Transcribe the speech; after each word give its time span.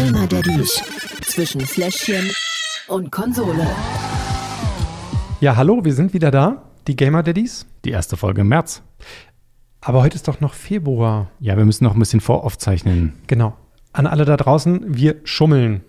Gamer 0.00 0.26
Daddies 0.26 0.82
zwischen 1.26 1.60
Fläschchen 1.60 2.32
und 2.88 3.12
Konsole. 3.12 3.66
Ja, 5.42 5.56
hallo, 5.56 5.84
wir 5.84 5.92
sind 5.92 6.14
wieder 6.14 6.30
da, 6.30 6.62
die 6.86 6.96
Gamer 6.96 7.22
Daddies. 7.22 7.66
Die 7.84 7.90
erste 7.90 8.16
Folge 8.16 8.40
im 8.40 8.48
März. 8.48 8.82
Aber 9.82 10.00
heute 10.00 10.14
ist 10.14 10.26
doch 10.26 10.40
noch 10.40 10.54
Februar. 10.54 11.30
Ja, 11.38 11.58
wir 11.58 11.66
müssen 11.66 11.84
noch 11.84 11.92
ein 11.92 11.98
bisschen 11.98 12.22
voraufzeichnen. 12.22 13.12
Genau. 13.26 13.54
An 13.92 14.06
alle 14.06 14.24
da 14.24 14.38
draußen, 14.38 14.84
wir 14.86 15.16
schummeln. 15.24 15.82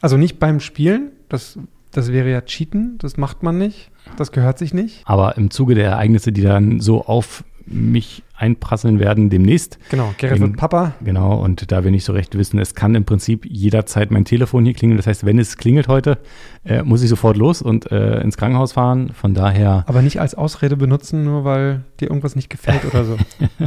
Also 0.00 0.16
nicht 0.16 0.40
beim 0.40 0.58
Spielen, 0.58 1.12
das, 1.28 1.56
das 1.92 2.10
wäre 2.10 2.32
ja 2.32 2.40
Cheaten, 2.40 2.98
das 2.98 3.16
macht 3.16 3.44
man 3.44 3.58
nicht, 3.58 3.92
das 4.16 4.32
gehört 4.32 4.58
sich 4.58 4.74
nicht. 4.74 5.02
Aber 5.04 5.36
im 5.36 5.52
Zuge 5.52 5.76
der 5.76 5.88
Ereignisse, 5.88 6.32
die 6.32 6.42
dann 6.42 6.80
so 6.80 7.04
auf 7.04 7.44
mich 7.66 8.22
einprasseln 8.42 8.98
werden 8.98 9.30
demnächst. 9.30 9.78
Genau, 9.90 10.12
Gerrit 10.18 10.40
wird 10.40 10.56
Papa. 10.56 10.94
Genau, 11.04 11.40
und 11.40 11.70
da 11.70 11.84
wir 11.84 11.92
nicht 11.92 12.04
so 12.04 12.12
recht 12.12 12.36
wissen, 12.36 12.58
es 12.58 12.74
kann 12.74 12.94
im 12.96 13.04
Prinzip 13.04 13.46
jederzeit 13.48 14.10
mein 14.10 14.24
Telefon 14.24 14.64
hier 14.64 14.74
klingeln. 14.74 14.96
Das 14.96 15.06
heißt, 15.06 15.24
wenn 15.24 15.38
es 15.38 15.56
klingelt 15.56 15.86
heute, 15.86 16.18
äh, 16.64 16.82
muss 16.82 17.02
ich 17.02 17.08
sofort 17.08 17.36
los 17.36 17.62
und 17.62 17.92
äh, 17.92 18.20
ins 18.20 18.36
Krankenhaus 18.36 18.72
fahren. 18.72 19.12
Von 19.14 19.34
daher, 19.34 19.84
Aber 19.86 20.02
nicht 20.02 20.20
als 20.20 20.34
Ausrede 20.34 20.76
benutzen, 20.76 21.22
nur 21.22 21.44
weil 21.44 21.84
dir 22.00 22.08
irgendwas 22.08 22.34
nicht 22.34 22.50
gefällt 22.50 22.84
oder 22.84 23.04
so. 23.04 23.16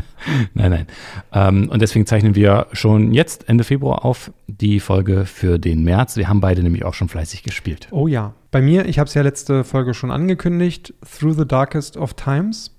nein, 0.54 0.72
nein. 0.72 0.88
Ähm, 1.32 1.70
und 1.70 1.82
deswegen 1.82 2.06
zeichnen 2.06 2.36
wir 2.36 2.68
schon 2.74 3.14
jetzt 3.14 3.48
Ende 3.48 3.64
Februar 3.64 4.04
auf 4.04 4.32
die 4.48 4.82
Folge 4.82 5.26
für 5.26 5.58
den 5.58 5.84
März. 5.84 6.18
Wir 6.18 6.28
haben 6.28 6.42
beide 6.42 6.64
nämlich 6.64 6.84
auch 6.84 6.94
schon 6.94 7.08
fleißig 7.08 7.44
gespielt. 7.44 7.88
Oh 7.92 8.08
ja. 8.08 8.34
Bei 8.52 8.62
mir, 8.62 8.86
ich 8.86 9.00
habe 9.00 9.08
es 9.08 9.14
ja 9.14 9.22
letzte 9.22 9.64
Folge 9.64 9.94
schon 9.94 10.12
angekündigt, 10.12 10.94
Through 11.02 11.34
the 11.34 11.48
Darkest 11.48 11.98
of 11.98 12.14
Times. 12.14 12.75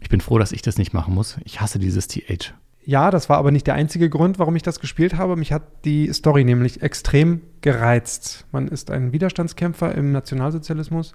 Ich 0.00 0.08
bin 0.08 0.20
froh, 0.20 0.38
dass 0.38 0.52
ich 0.52 0.62
das 0.62 0.78
nicht 0.78 0.92
machen 0.92 1.14
muss. 1.14 1.36
Ich 1.44 1.60
hasse 1.60 1.78
dieses 1.78 2.08
TH. 2.08 2.54
Ja, 2.84 3.10
das 3.10 3.28
war 3.28 3.36
aber 3.38 3.50
nicht 3.50 3.66
der 3.66 3.74
einzige 3.74 4.08
Grund, 4.08 4.38
warum 4.38 4.56
ich 4.56 4.62
das 4.62 4.80
gespielt 4.80 5.16
habe. 5.16 5.36
Mich 5.36 5.52
hat 5.52 5.84
die 5.84 6.10
Story 6.12 6.44
nämlich 6.44 6.82
extrem 6.82 7.42
gereizt. 7.60 8.46
Man 8.52 8.68
ist 8.68 8.90
ein 8.90 9.12
Widerstandskämpfer 9.12 9.94
im 9.94 10.12
Nationalsozialismus 10.12 11.12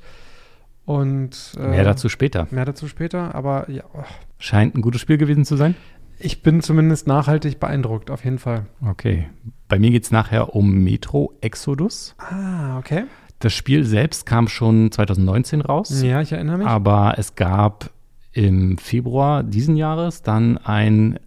und 0.85 1.53
äh, 1.57 1.67
Mehr 1.67 1.83
dazu 1.83 2.09
später. 2.09 2.47
Mehr 2.51 2.65
dazu 2.65 2.87
später, 2.87 3.33
aber 3.33 3.69
ja, 3.69 3.83
oh, 3.93 4.03
Scheint 4.37 4.75
ein 4.75 4.81
gutes 4.81 5.01
Spiel 5.01 5.17
gewesen 5.17 5.43
zu 5.45 5.55
sein. 5.57 5.75
ich 6.19 6.43
bin 6.43 6.61
zumindest 6.61 7.07
nachhaltig 7.07 7.59
beeindruckt, 7.59 8.11
auf 8.11 8.23
jeden 8.23 8.37
Fall. 8.39 8.67
Okay. 8.87 9.27
Bei 9.67 9.79
mir 9.79 9.89
geht 9.89 10.03
es 10.03 10.11
nachher 10.11 10.55
um 10.55 10.83
Metro 10.83 11.33
Exodus. 11.41 12.15
Ah, 12.19 12.77
okay. 12.77 13.05
Das 13.39 13.53
Spiel 13.53 13.83
selbst 13.83 14.25
kam 14.25 14.47
schon 14.47 14.91
2019 14.91 15.61
raus, 15.61 16.01
Ja, 16.03 16.21
ich 16.21 16.31
erinnere 16.31 16.59
mich. 16.59 16.67
aber 16.67 17.15
es 17.17 17.35
gab 17.35 17.89
im 18.35 18.77
Februar 18.77 19.43
diesen 19.43 19.77
Jahres 19.77 20.21
dann 20.21 20.57
ein 20.57 21.19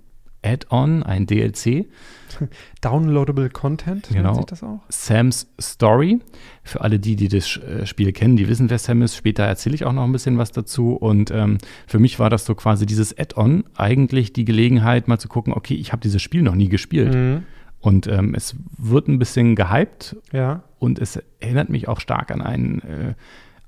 Add-on, 0.43 1.03
ein 1.03 1.27
DLC, 1.27 1.87
Downloadable 2.81 3.49
Content 3.51 4.09
Genau. 4.09 4.23
nennt 4.23 4.37
sich 4.37 4.45
das 4.47 4.63
auch? 4.63 4.81
Sam's 4.89 5.49
Story. 5.61 6.21
Für 6.63 6.83
alle 6.83 6.99
die, 7.01 7.17
die 7.17 7.29
das 7.29 7.57
äh, 7.57 7.87
Spiel 7.87 8.13
kennen, 8.13 8.37
die 8.37 8.47
wissen, 8.49 8.71
wer 8.71 8.79
Sam 8.79 9.03
ist. 9.03 9.17
Später 9.17 9.43
erzähle 9.45 9.75
ich 9.75 9.85
auch 9.85 9.93
noch 9.93 10.05
ein 10.05 10.13
bisschen 10.13 10.39
was 10.39 10.53
dazu. 10.53 10.93
Und 10.93 11.31
ähm, 11.31 11.59
für 11.87 11.99
mich 11.99 12.19
war 12.19 12.31
das 12.31 12.45
so 12.45 12.55
quasi 12.55 12.87
dieses 12.87 13.19
Add-on 13.19 13.65
eigentlich 13.75 14.33
die 14.33 14.45
Gelegenheit, 14.45 15.09
mal 15.09 15.19
zu 15.19 15.29
gucken, 15.29 15.55
okay, 15.55 15.75
ich 15.75 15.91
habe 15.93 16.03
dieses 16.03 16.23
Spiel 16.23 16.43
noch 16.43 16.55
nie 16.55 16.69
gespielt. 16.69 17.15
Mhm. 17.15 17.43
Und 17.81 18.07
ähm, 18.07 18.35
es 18.35 18.55
wird 18.77 19.09
ein 19.09 19.19
bisschen 19.19 19.57
gehypt 19.57 20.17
Ja, 20.33 20.63
und 20.79 20.99
es 20.99 21.19
erinnert 21.41 21.69
mich 21.71 21.89
auch 21.89 22.01
stark 22.01 22.31
an 22.31 22.43
ein 22.43 22.81
äh, 22.83 23.15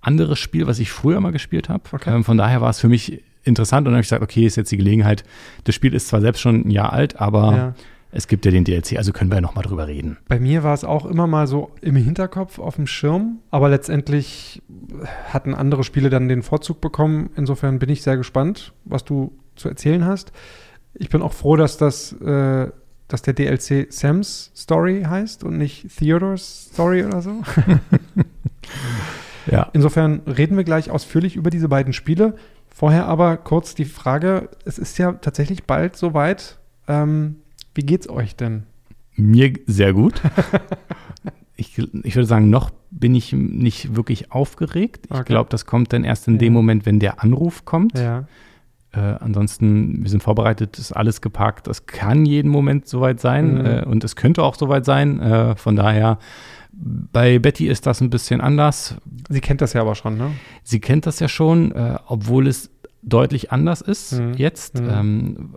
anderes 0.00 0.38
Spiel, 0.38 0.66
was 0.66 0.78
ich 0.78 0.90
früher 0.92 1.20
mal 1.20 1.32
gespielt 1.32 1.68
habe. 1.68 1.82
Okay. 1.90 2.14
Ähm, 2.14 2.24
von 2.24 2.36
daher 2.36 2.60
war 2.60 2.70
es 2.70 2.80
für 2.80 2.88
mich 2.88 3.22
interessant 3.44 3.86
und 3.86 3.92
dann 3.92 3.94
habe 3.94 4.02
ich 4.02 4.06
gesagt, 4.06 4.22
okay, 4.22 4.46
ist 4.46 4.56
jetzt 4.56 4.72
die 4.72 4.76
Gelegenheit. 4.76 5.24
Das 5.64 5.74
Spiel 5.74 5.94
ist 5.94 6.08
zwar 6.08 6.20
selbst 6.20 6.40
schon 6.40 6.66
ein 6.66 6.70
Jahr 6.70 6.92
alt, 6.92 7.20
aber 7.20 7.56
ja. 7.56 7.74
es 8.12 8.28
gibt 8.28 8.44
ja 8.44 8.50
den 8.50 8.64
DLC, 8.64 8.96
also 8.96 9.12
können 9.12 9.30
wir 9.30 9.36
ja 9.36 9.40
noch 9.40 9.54
mal 9.54 9.62
drüber 9.62 9.86
reden. 9.86 10.18
Bei 10.28 10.38
mir 10.38 10.62
war 10.62 10.74
es 10.74 10.84
auch 10.84 11.06
immer 11.06 11.26
mal 11.26 11.46
so 11.46 11.70
im 11.80 11.96
Hinterkopf 11.96 12.58
auf 12.58 12.76
dem 12.76 12.86
Schirm, 12.86 13.38
aber 13.50 13.68
letztendlich 13.68 14.62
hatten 15.28 15.54
andere 15.54 15.84
Spiele 15.84 16.10
dann 16.10 16.28
den 16.28 16.42
Vorzug 16.42 16.80
bekommen. 16.80 17.30
Insofern 17.36 17.78
bin 17.78 17.88
ich 17.88 18.02
sehr 18.02 18.16
gespannt, 18.16 18.72
was 18.84 19.04
du 19.04 19.32
zu 19.56 19.68
erzählen 19.68 20.04
hast. 20.04 20.32
Ich 20.94 21.08
bin 21.08 21.22
auch 21.22 21.32
froh, 21.32 21.56
dass 21.56 21.76
das, 21.76 22.12
äh, 22.20 22.68
dass 23.08 23.22
der 23.22 23.34
DLC 23.34 23.86
Sam's 23.90 24.50
Story 24.56 25.04
heißt 25.08 25.44
und 25.44 25.56
nicht 25.56 25.86
Theodors 25.96 26.70
Story 26.72 27.04
oder 27.04 27.22
so. 27.22 27.30
Ja. 29.50 29.68
Insofern 29.72 30.20
reden 30.26 30.56
wir 30.56 30.64
gleich 30.64 30.90
ausführlich 30.90 31.36
über 31.36 31.50
diese 31.50 31.68
beiden 31.68 31.92
Spiele. 31.92 32.34
Vorher 32.74 33.06
aber 33.06 33.36
kurz 33.36 33.74
die 33.74 33.84
Frage: 33.84 34.48
Es 34.64 34.78
ist 34.78 34.98
ja 34.98 35.12
tatsächlich 35.12 35.64
bald 35.64 35.96
soweit. 35.96 36.58
Ähm, 36.88 37.36
wie 37.74 37.82
geht's 37.82 38.08
euch 38.08 38.36
denn? 38.36 38.64
Mir 39.16 39.52
sehr 39.66 39.92
gut. 39.92 40.20
ich, 41.56 41.78
ich 41.78 42.14
würde 42.16 42.26
sagen, 42.26 42.48
noch 42.50 42.70
bin 42.90 43.14
ich 43.14 43.32
nicht 43.32 43.94
wirklich 43.94 44.32
aufgeregt. 44.32 45.06
Ich 45.06 45.12
Okay. 45.16 45.24
glaube, 45.24 45.50
das 45.50 45.66
kommt 45.66 45.92
dann 45.92 46.04
erst 46.04 46.26
in 46.28 46.38
dem 46.38 46.52
Ja. 46.54 46.58
Moment, 46.58 46.86
wenn 46.86 46.98
der 46.98 47.22
Anruf 47.22 47.64
kommt. 47.64 47.98
Ja. 47.98 48.24
Äh, 48.92 48.98
ansonsten, 49.20 50.02
wir 50.02 50.10
sind 50.10 50.22
vorbereitet, 50.22 50.78
ist 50.78 50.90
alles 50.92 51.20
geparkt. 51.20 51.68
Das 51.68 51.86
kann 51.86 52.24
jeden 52.24 52.50
Moment 52.50 52.88
soweit 52.88 53.20
sein 53.20 53.58
Mhm. 53.58 53.66
äh, 53.66 53.84
und 53.84 54.02
es 54.02 54.16
könnte 54.16 54.42
auch 54.42 54.56
soweit 54.56 54.84
sein. 54.84 55.20
Äh, 55.20 55.54
von 55.54 55.76
daher, 55.76 56.18
bei 56.72 57.38
Betty 57.38 57.66
ist 57.68 57.86
das 57.86 58.00
ein 58.00 58.10
bisschen 58.10 58.40
anders. 58.40 58.96
Sie 59.28 59.40
kennt 59.40 59.60
das 59.60 59.72
ja 59.72 59.80
aber 59.82 59.94
schon, 59.94 60.16
ne? 60.16 60.30
Sie 60.62 60.80
kennt 60.80 61.06
das 61.06 61.20
ja 61.20 61.28
schon, 61.28 61.72
äh, 61.72 61.98
obwohl 62.06 62.46
es 62.46 62.70
deutlich 63.02 63.50
anders 63.52 63.80
ist 63.80 64.12
Mhm. 64.18 64.34
jetzt, 64.34 64.80
Mhm. 64.80 64.88
ähm, 64.90 65.54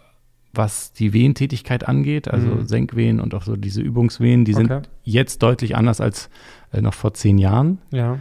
was 0.54 0.94
die 0.94 1.14
Wehentätigkeit 1.14 1.88
angeht, 1.88 2.28
also 2.28 2.48
Mhm. 2.48 2.66
Senkwehen 2.68 3.20
und 3.20 3.34
auch 3.34 3.44
so 3.44 3.56
diese 3.56 3.82
Übungswehen, 3.82 4.46
die 4.46 4.54
sind 4.54 4.72
Okay. 4.72 4.82
jetzt 5.04 5.42
deutlich 5.44 5.76
anders 5.76 6.00
als 6.02 6.30
äh, 6.72 6.82
noch 6.82 6.94
vor 6.94 7.14
zehn 7.14 7.38
Jahren. 7.38 7.80
Ja. 7.92 8.18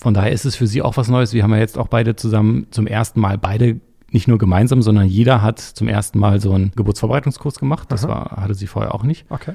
Von 0.00 0.14
daher 0.14 0.32
ist 0.32 0.44
es 0.44 0.54
für 0.56 0.66
sie 0.66 0.82
auch 0.82 0.96
was 0.96 1.08
Neues. 1.08 1.32
Wir 1.32 1.42
haben 1.42 1.50
ja 1.52 1.58
jetzt 1.58 1.76
auch 1.78 1.88
beide 1.88 2.14
zusammen 2.16 2.66
zum 2.70 2.86
ersten 2.86 3.20
Mal, 3.20 3.38
beide 3.38 3.80
nicht 4.10 4.26
nur 4.28 4.38
gemeinsam, 4.38 4.80
sondern 4.82 5.06
jeder 5.06 5.42
hat 5.42 5.58
zum 5.60 5.86
ersten 5.88 6.18
Mal 6.18 6.40
so 6.40 6.52
einen 6.52 6.70
Geburtsvorbereitungskurs 6.74 7.58
gemacht. 7.58 7.90
Das 7.92 8.06
war, 8.08 8.30
hatte 8.42 8.54
sie 8.54 8.66
vorher 8.66 8.94
auch 8.94 9.02
nicht. 9.02 9.26
Okay. 9.28 9.52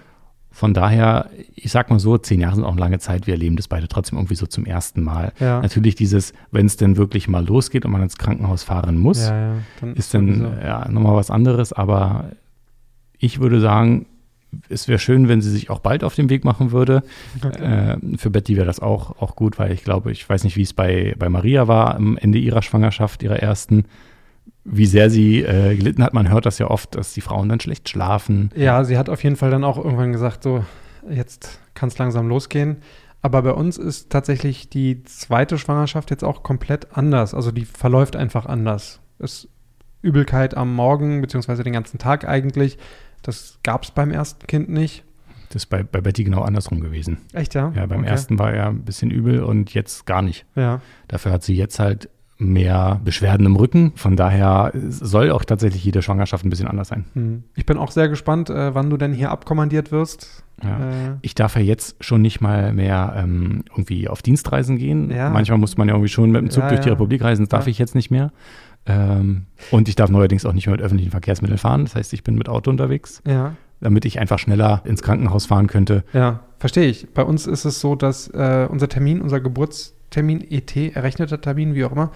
Von 0.56 0.76
daher, 0.76 1.32
ich 1.56 1.72
sag 1.72 1.90
mal 1.90 1.98
so, 1.98 2.16
zehn 2.20 2.40
Jahre 2.40 2.56
sind 2.56 2.64
auch 2.64 2.74
eine 2.74 2.80
lange 2.80 3.00
Zeit. 3.00 3.26
Wir 3.26 3.34
erleben 3.34 3.56
das 3.56 3.68
beide 3.68 3.88
trotzdem 3.88 4.20
irgendwie 4.20 4.36
so 4.36 4.46
zum 4.46 4.66
ersten 4.68 5.02
Mal. 5.02 5.34
Ja. 5.40 5.60
Natürlich 5.62 5.96
dieses, 5.96 6.32
wenn 6.52 6.68
es 6.68 6.78
denn 6.78 6.96
wirklich 6.96 7.28
mal 7.28 7.44
losgeht 7.44 7.86
und 7.86 7.92
man 7.92 8.04
ins 8.04 8.18
Krankenhaus 8.18 8.62
fahren 8.64 8.98
muss, 9.00 9.28
Ja, 9.28 9.36
ja. 9.36 9.54
Dann 9.82 9.96
ist 9.96 10.14
dann 10.14 10.28
sowieso. 10.28 10.54
ja, 10.64 10.88
nochmal 10.90 11.16
was 11.16 11.32
anderes. 11.32 11.74
Aber 11.74 12.30
ich 13.18 13.40
würde 13.40 13.60
sagen, 13.62 14.06
es 14.70 14.88
wäre 14.88 15.00
schön, 15.00 15.28
wenn 15.28 15.42
sie 15.42 15.50
sich 15.50 15.72
auch 15.72 15.80
bald 15.80 16.04
auf 16.04 16.14
den 16.14 16.30
Weg 16.30 16.46
machen 16.46 16.72
würde. 16.72 17.02
Okay. 17.44 17.98
Äh, 18.14 18.18
für 18.18 18.30
Betty 18.30 18.56
wäre 18.56 18.68
das 18.68 18.80
auch, 18.80 19.20
auch 19.20 19.36
gut, 19.36 19.58
weil 19.58 19.72
ich 19.72 19.84
glaube, 19.84 20.12
ich 20.12 20.30
weiß 20.30 20.44
nicht, 20.44 20.56
wie 20.56 20.62
es 20.62 20.74
bei, 20.74 21.16
bei 21.18 21.30
Maria 21.30 21.68
war 21.68 21.96
am 21.96 22.16
Ende 22.18 22.38
ihrer 22.38 22.62
Schwangerschaft, 22.62 23.24
ihrer 23.24 23.38
ersten, 23.40 23.86
wie 24.66 24.86
sehr 24.86 25.10
sie 25.10 25.42
äh, 25.42 25.76
gelitten 25.76 26.04
hat. 26.04 26.14
Man 26.14 26.30
hört 26.30 26.46
das 26.46 26.58
ja 26.60 26.70
oft, 26.70 26.96
dass 26.96 27.14
die 27.14 27.22
Frauen 27.22 27.50
dann 27.50 27.60
schlecht 27.60 27.90
schlafen. 27.90 28.50
Ja, 28.56 28.84
sie 28.84 28.98
hat 28.98 29.10
auf 29.10 29.24
jeden 29.24 29.36
Fall 29.36 29.52
dann 29.52 29.64
auch 29.64 29.78
irgendwann 29.78 30.12
gesagt, 30.14 30.44
so, 30.44 30.64
jetzt 31.10 31.60
kann 31.74 31.90
es 31.90 31.98
langsam 31.98 32.28
losgehen. 32.28 32.78
Aber 33.22 33.42
bei 33.42 33.52
uns 33.54 33.78
ist 33.78 34.10
tatsächlich 34.10 34.70
die 34.70 35.04
zweite 35.04 35.58
Schwangerschaft 35.58 36.12
jetzt 36.12 36.24
auch 36.24 36.44
komplett 36.44 36.96
anders. 36.98 37.34
Also 37.34 37.52
die 37.52 37.66
verläuft 37.66 38.16
einfach 38.16 38.46
anders. 38.46 39.00
Es 39.20 39.48
Übelkeit 40.02 40.56
am 40.58 40.74
Morgen, 40.76 41.22
beziehungsweise 41.22 41.64
den 41.64 41.72
ganzen 41.74 41.98
Tag 41.98 42.28
eigentlich. 42.28 42.78
Das 43.22 43.60
gab 43.64 43.84
es 43.84 43.92
beim 43.92 44.12
ersten 44.12 44.46
Kind 44.48 44.68
nicht. 44.70 45.06
Das 45.48 45.64
ist 45.64 45.68
bei, 45.68 45.84
bei 45.84 46.02
Betty 46.02 46.26
genau 46.26 46.42
andersrum 46.42 46.82
gewesen. 46.82 47.20
Echt, 47.32 47.54
ja? 47.54 47.72
Ja, 47.76 47.86
beim 47.86 48.02
Okay. 48.02 48.10
ersten 48.10 48.40
war 48.40 48.52
er 48.52 48.68
ein 48.68 48.84
bisschen 48.84 49.12
übel 49.12 49.44
und 49.44 49.74
jetzt 49.74 50.06
gar 50.06 50.22
nicht. 50.22 50.46
Ja. 50.56 50.82
Dafür 51.08 51.32
hat 51.32 51.44
sie 51.44 51.56
jetzt 51.56 51.80
halt 51.80 52.10
mehr 52.44 53.00
Beschwerden 53.04 53.46
im 53.46 53.56
Rücken. 53.56 53.94
Von 53.96 54.16
daher 54.16 54.72
soll 54.74 55.32
auch 55.32 55.44
tatsächlich 55.44 55.84
jede 55.84 56.02
Schwangerschaft 56.02 56.46
ein 56.46 56.50
bisschen 56.50 56.68
anders 56.68 56.90
sein. 56.90 57.06
Hm. 57.14 57.44
Ich 57.56 57.66
bin 57.66 57.78
auch 57.78 57.92
sehr 57.92 58.10
gespannt, 58.10 58.50
äh, 58.50 58.76
wann 58.76 58.90
du 58.90 58.98
denn 58.98 59.14
hier 59.14 59.32
abkommandiert 59.32 59.92
wirst. 59.92 60.44
Ja. 60.64 60.78
Äh, 60.78 61.18
Ich 61.22 61.36
darf 61.36 61.56
ja 61.56 61.62
jetzt 61.62 62.04
schon 62.04 62.22
nicht 62.22 62.42
mal 62.42 62.74
mehr 62.74 63.14
ähm, 63.18 63.64
irgendwie 63.72 64.08
auf 64.08 64.22
Dienstreisen 64.22 64.78
gehen. 64.78 65.10
Ja. 65.10 65.30
Manchmal 65.30 65.58
muss 65.58 65.78
man 65.78 65.88
ja 65.88 65.94
irgendwie 65.96 66.10
schon 66.10 66.32
mit 66.32 66.42
dem 66.42 66.50
Zug 66.50 66.64
Ja, 66.64 66.70
durch 66.70 66.82
die. 66.82 66.90
Republik 66.90 67.24
reisen. 67.24 67.44
Das 67.44 67.50
darf 67.50 67.68
ich 67.68 67.80
jetzt 67.80 67.96
nicht 67.96 68.12
mehr. 68.12 68.32
Ähm, 68.86 69.46
und 69.72 69.88
ich 69.88 69.96
darf 69.96 70.10
neuerdings 70.10 70.46
auch 70.46 70.54
nicht 70.54 70.68
mehr 70.68 70.76
mit 70.76 70.82
öffentlichen 70.84 71.12
Verkehrsmitteln 71.12 71.58
fahren. 71.58 71.86
Das 71.86 71.96
heißt, 71.96 72.14
ich 72.14 72.24
bin 72.24 72.36
mit 72.36 72.50
Auto 72.50 72.70
unterwegs, 72.70 73.22
ja. 73.26 73.54
damit 73.80 74.04
ich 74.06 74.20
einfach 74.20 74.40
schneller 74.40 74.82
ins 74.86 75.02
Krankenhaus 75.02 75.46
fahren 75.46 75.68
könnte. 75.68 76.04
Ja, 76.14 76.42
verstehe 76.60 76.88
ich. 76.88 77.14
Bei 77.14 77.24
uns 77.24 77.48
ist 77.48 77.64
es 77.66 77.80
so, 77.80 77.96
dass 77.96 78.28
äh, 78.30 78.68
unser 78.70 78.90
Termin, 78.90 79.22
unser 79.22 79.40
Geburtstermin, 80.14 80.52
ET, 80.52 80.76
errechneter 80.96 81.42
Termin, 81.42 81.74
wie 81.74 81.86
auch 81.86 81.92
immer, 81.92 82.12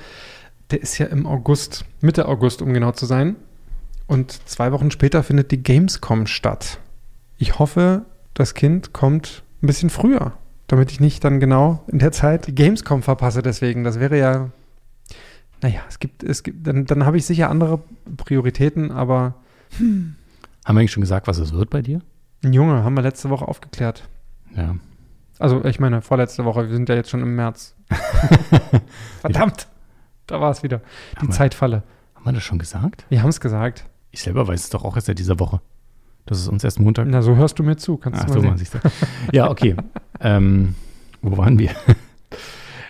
der 0.69 0.81
ist 0.81 0.97
ja 0.97 1.07
im 1.07 1.25
August, 1.25 1.85
Mitte 2.01 2.27
August, 2.27 2.61
um 2.61 2.73
genau 2.73 2.91
zu 2.91 3.05
sein. 3.05 3.35
Und 4.05 4.47
zwei 4.47 4.71
Wochen 4.71 4.91
später 4.91 5.23
findet 5.23 5.51
die 5.51 5.61
Gamescom 5.63 6.27
statt. 6.27 6.79
Ich 7.37 7.59
hoffe, 7.59 8.05
das 8.33 8.53
Kind 8.53 8.93
kommt 8.93 9.43
ein 9.61 9.67
bisschen 9.67 9.89
früher, 9.89 10.33
damit 10.67 10.91
ich 10.91 10.99
nicht 10.99 11.23
dann 11.23 11.39
genau 11.39 11.83
in 11.87 11.99
der 11.99 12.11
Zeit 12.11 12.47
die 12.47 12.55
Gamescom 12.55 13.01
verpasse. 13.01 13.41
Deswegen, 13.41 13.83
das 13.83 13.99
wäre 13.99 14.17
ja, 14.17 14.49
naja, 15.61 15.81
es 15.89 15.99
gibt, 15.99 16.23
es 16.23 16.43
gibt, 16.43 16.67
dann, 16.67 16.85
dann 16.85 17.05
habe 17.05 17.17
ich 17.17 17.25
sicher 17.25 17.49
andere 17.49 17.81
Prioritäten, 18.17 18.91
aber 18.91 19.35
Haben 19.79 20.15
wir 20.65 20.79
eigentlich 20.81 20.91
schon 20.91 21.01
gesagt, 21.01 21.27
was 21.27 21.39
es 21.39 21.53
wird 21.53 21.69
bei 21.69 21.81
dir? 21.81 22.01
ein 22.43 22.53
Junge 22.53 22.83
haben 22.83 22.93
wir 22.93 23.01
letzte 23.01 23.31
Woche 23.31 23.47
aufgeklärt. 23.47 24.07
Ja. 24.55 24.75
Also, 25.39 25.63
ich 25.65 25.79
meine, 25.79 26.01
vorletzte 26.01 26.45
Woche, 26.45 26.67
wir 26.67 26.75
sind 26.75 26.89
ja 26.89 26.95
jetzt 26.95 27.09
schon 27.09 27.21
im 27.21 27.35
März. 27.35 27.75
Verdammt! 29.21 29.67
Da 30.25 30.41
war 30.41 30.51
es 30.51 30.63
wieder. 30.63 30.81
Die 31.13 31.17
Haben 31.17 31.27
wir- 31.29 31.33
Zeitfalle. 31.35 31.83
Haben 32.15 32.25
wir 32.25 32.33
das 32.33 32.43
schon 32.43 32.59
gesagt? 32.59 33.05
Wir 33.09 33.21
haben 33.21 33.29
es 33.29 33.39
gesagt. 33.39 33.85
Ich 34.11 34.21
selber 34.21 34.47
weiß 34.47 34.63
es 34.63 34.69
doch 34.69 34.83
auch 34.83 34.95
erst 34.95 35.07
seit 35.07 35.19
dieser 35.19 35.39
Woche. 35.39 35.61
Das 36.25 36.39
ist 36.39 36.47
uns 36.49 36.63
erst 36.63 36.79
Montag. 36.79 37.07
Na, 37.07 37.21
so 37.21 37.35
hörst 37.35 37.57
du 37.59 37.63
mir 37.63 37.77
zu. 37.77 37.97
Kannst 37.97 38.21
Ach 38.21 38.25
du 38.27 38.33
so, 38.33 38.39
mal 38.41 38.49
man 38.49 38.57
sehen. 38.57 38.67
du. 38.83 38.89
Ja, 39.31 39.49
okay. 39.49 39.75
ähm, 40.19 40.75
wo 41.21 41.37
waren 41.37 41.57
wir? 41.59 41.69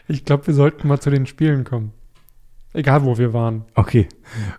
Ich 0.07 0.25
glaube, 0.25 0.47
wir 0.47 0.53
sollten 0.53 0.87
mal 0.87 0.99
zu 0.99 1.09
den 1.11 1.25
Spielen 1.27 1.63
kommen. 1.65 1.91
Egal, 2.73 3.03
wo 3.03 3.17
wir 3.17 3.33
waren. 3.33 3.65
Okay. 3.75 4.07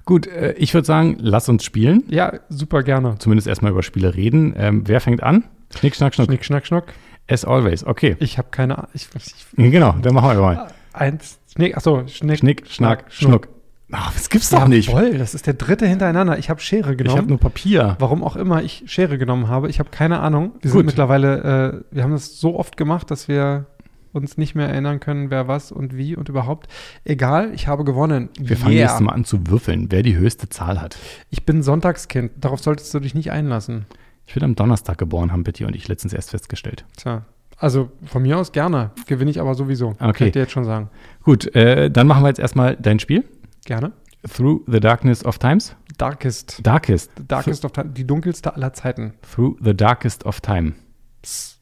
Gut, 0.04 0.26
äh, 0.26 0.52
ich 0.52 0.74
würde 0.74 0.86
sagen, 0.86 1.16
lass 1.20 1.48
uns 1.48 1.64
spielen. 1.64 2.04
Ja, 2.08 2.34
super 2.48 2.82
gerne. 2.82 3.16
Zumindest 3.18 3.48
erstmal 3.48 3.72
über 3.72 3.82
Spiele 3.82 4.14
reden. 4.14 4.54
Ähm, 4.56 4.82
wer 4.86 5.00
fängt 5.00 5.22
an? 5.22 5.44
Schnick, 5.76 5.96
schnack, 5.96 6.14
schnuck. 6.14 6.26
Schnick, 6.26 6.44
schnack, 6.44 6.66
schnuck. 6.66 6.84
As 7.30 7.44
always. 7.44 7.84
Okay. 7.86 8.16
Ich 8.20 8.38
habe 8.38 8.48
keine 8.50 8.78
Ahnung. 8.78 8.90
Ich, 8.94 9.08
ich, 9.14 9.46
Genau, 9.56 9.92
dann 10.02 10.14
machen 10.14 10.30
wir 10.30 10.40
mal. 10.40 10.68
eins, 10.92 11.38
Schnick, 11.54 11.76
achso, 11.76 12.06
Schnick, 12.06 12.38
Schnick, 12.38 12.66
schnack, 12.68 13.04
schnuck. 13.08 13.48
Ach, 13.90 14.12
das 14.12 14.28
gibt's 14.28 14.50
doch 14.50 14.68
nicht. 14.68 14.88
Jawohl, 14.88 15.16
das 15.16 15.34
ist 15.34 15.46
der 15.46 15.54
dritte 15.54 15.86
hintereinander. 15.86 16.38
Ich 16.38 16.50
habe 16.50 16.60
Schere 16.60 16.92
Ich 16.92 16.98
genommen. 16.98 17.18
habe 17.18 17.28
nur 17.28 17.38
Papier. 17.38 17.96
Warum 17.98 18.22
auch 18.22 18.36
immer 18.36 18.62
ich 18.62 18.84
Schere 18.86 19.16
genommen 19.16 19.48
habe. 19.48 19.70
Ich 19.70 19.78
habe 19.78 19.88
keine 19.90 20.20
Ahnung. 20.20 20.52
Wir 20.60 20.70
Gut. 20.70 20.78
sind 20.80 20.86
mittlerweile, 20.86 21.82
äh, 21.90 21.94
wir 21.94 22.02
haben 22.02 22.12
das 22.12 22.38
so 22.38 22.58
oft 22.58 22.76
gemacht, 22.76 23.10
dass 23.10 23.28
wir 23.28 23.64
uns 24.12 24.36
nicht 24.36 24.54
mehr 24.54 24.68
erinnern 24.68 25.00
können, 25.00 25.30
wer 25.30 25.48
was 25.48 25.72
und 25.72 25.96
wie 25.96 26.16
und 26.16 26.28
überhaupt. 26.28 26.66
Egal, 27.04 27.52
ich 27.54 27.66
habe 27.66 27.84
gewonnen. 27.84 28.28
Wir 28.38 28.56
fangen 28.58 28.72
Yeah. 28.74 28.82
nächstes 28.84 29.00
Mal 29.00 29.12
an 29.12 29.24
zu 29.24 29.46
würfeln, 29.46 29.86
wer 29.90 30.02
die 30.02 30.16
höchste 30.16 30.48
Zahl 30.50 30.80
hat. 30.82 30.96
Ich 31.30 31.44
bin 31.46 31.62
Sonntagskind. 31.62 32.32
Darauf 32.38 32.60
solltest 32.60 32.92
du 32.92 33.00
dich 33.00 33.14
nicht 33.14 33.32
einlassen. 33.32 33.86
Ich 34.28 34.34
bin 34.34 34.44
am 34.44 34.54
Donnerstag 34.54 34.98
geboren, 34.98 35.32
haben 35.32 35.42
Betty 35.42 35.64
und 35.64 35.74
ich 35.74 35.88
letztens 35.88 36.12
erst 36.12 36.30
festgestellt. 36.30 36.84
Tja. 36.98 37.24
Also 37.56 37.90
von 38.04 38.22
mir 38.22 38.38
aus 38.38 38.52
gerne. 38.52 38.90
Gewinne 39.06 39.30
ich 39.30 39.40
aber 39.40 39.54
sowieso. 39.54 39.92
Kann 39.94 40.10
Okay. 40.10 40.26
ich 40.26 40.32
dir 40.32 40.40
jetzt 40.40 40.52
schon 40.52 40.64
sagen. 40.64 40.90
Gut, 41.24 41.52
äh, 41.56 41.90
dann 41.90 42.06
machen 42.06 42.22
wir 42.22 42.28
jetzt 42.28 42.38
erstmal 42.38 42.76
dein 42.76 42.98
Spiel. 42.98 43.24
Gerne. 43.64 43.92
Through 44.30 44.64
the 44.66 44.80
Darkness 44.80 45.24
of 45.24 45.38
Times. 45.38 45.74
Darkest. 45.96 46.60
Darkest. 46.62 47.10
Darkest 47.26 47.64
of 47.64 47.72
Time. 47.72 47.88
Die 47.90 48.06
dunkelste 48.06 48.54
aller 48.54 48.74
Zeiten. 48.74 49.14
Through 49.22 49.56
the 49.64 49.74
Darkest 49.74 50.26
of 50.26 50.40
Time. 50.42 50.74
Psst. 51.22 51.58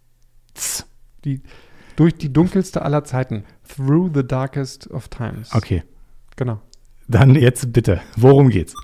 Tss. 0.54 0.86
Die, 1.24 1.42
durch 1.94 2.14
die 2.16 2.32
dunkelste 2.32 2.82
aller 2.82 3.04
Zeiten. 3.04 3.44
Through 3.76 4.10
the 4.12 4.26
darkest 4.26 4.90
of 4.90 5.08
times. 5.08 5.54
Okay, 5.54 5.82
Genau. 6.36 6.60
dann 7.08 7.34
jetzt 7.36 7.72
bitte. 7.72 8.00
Worum 8.16 8.48
geht's? 8.50 8.74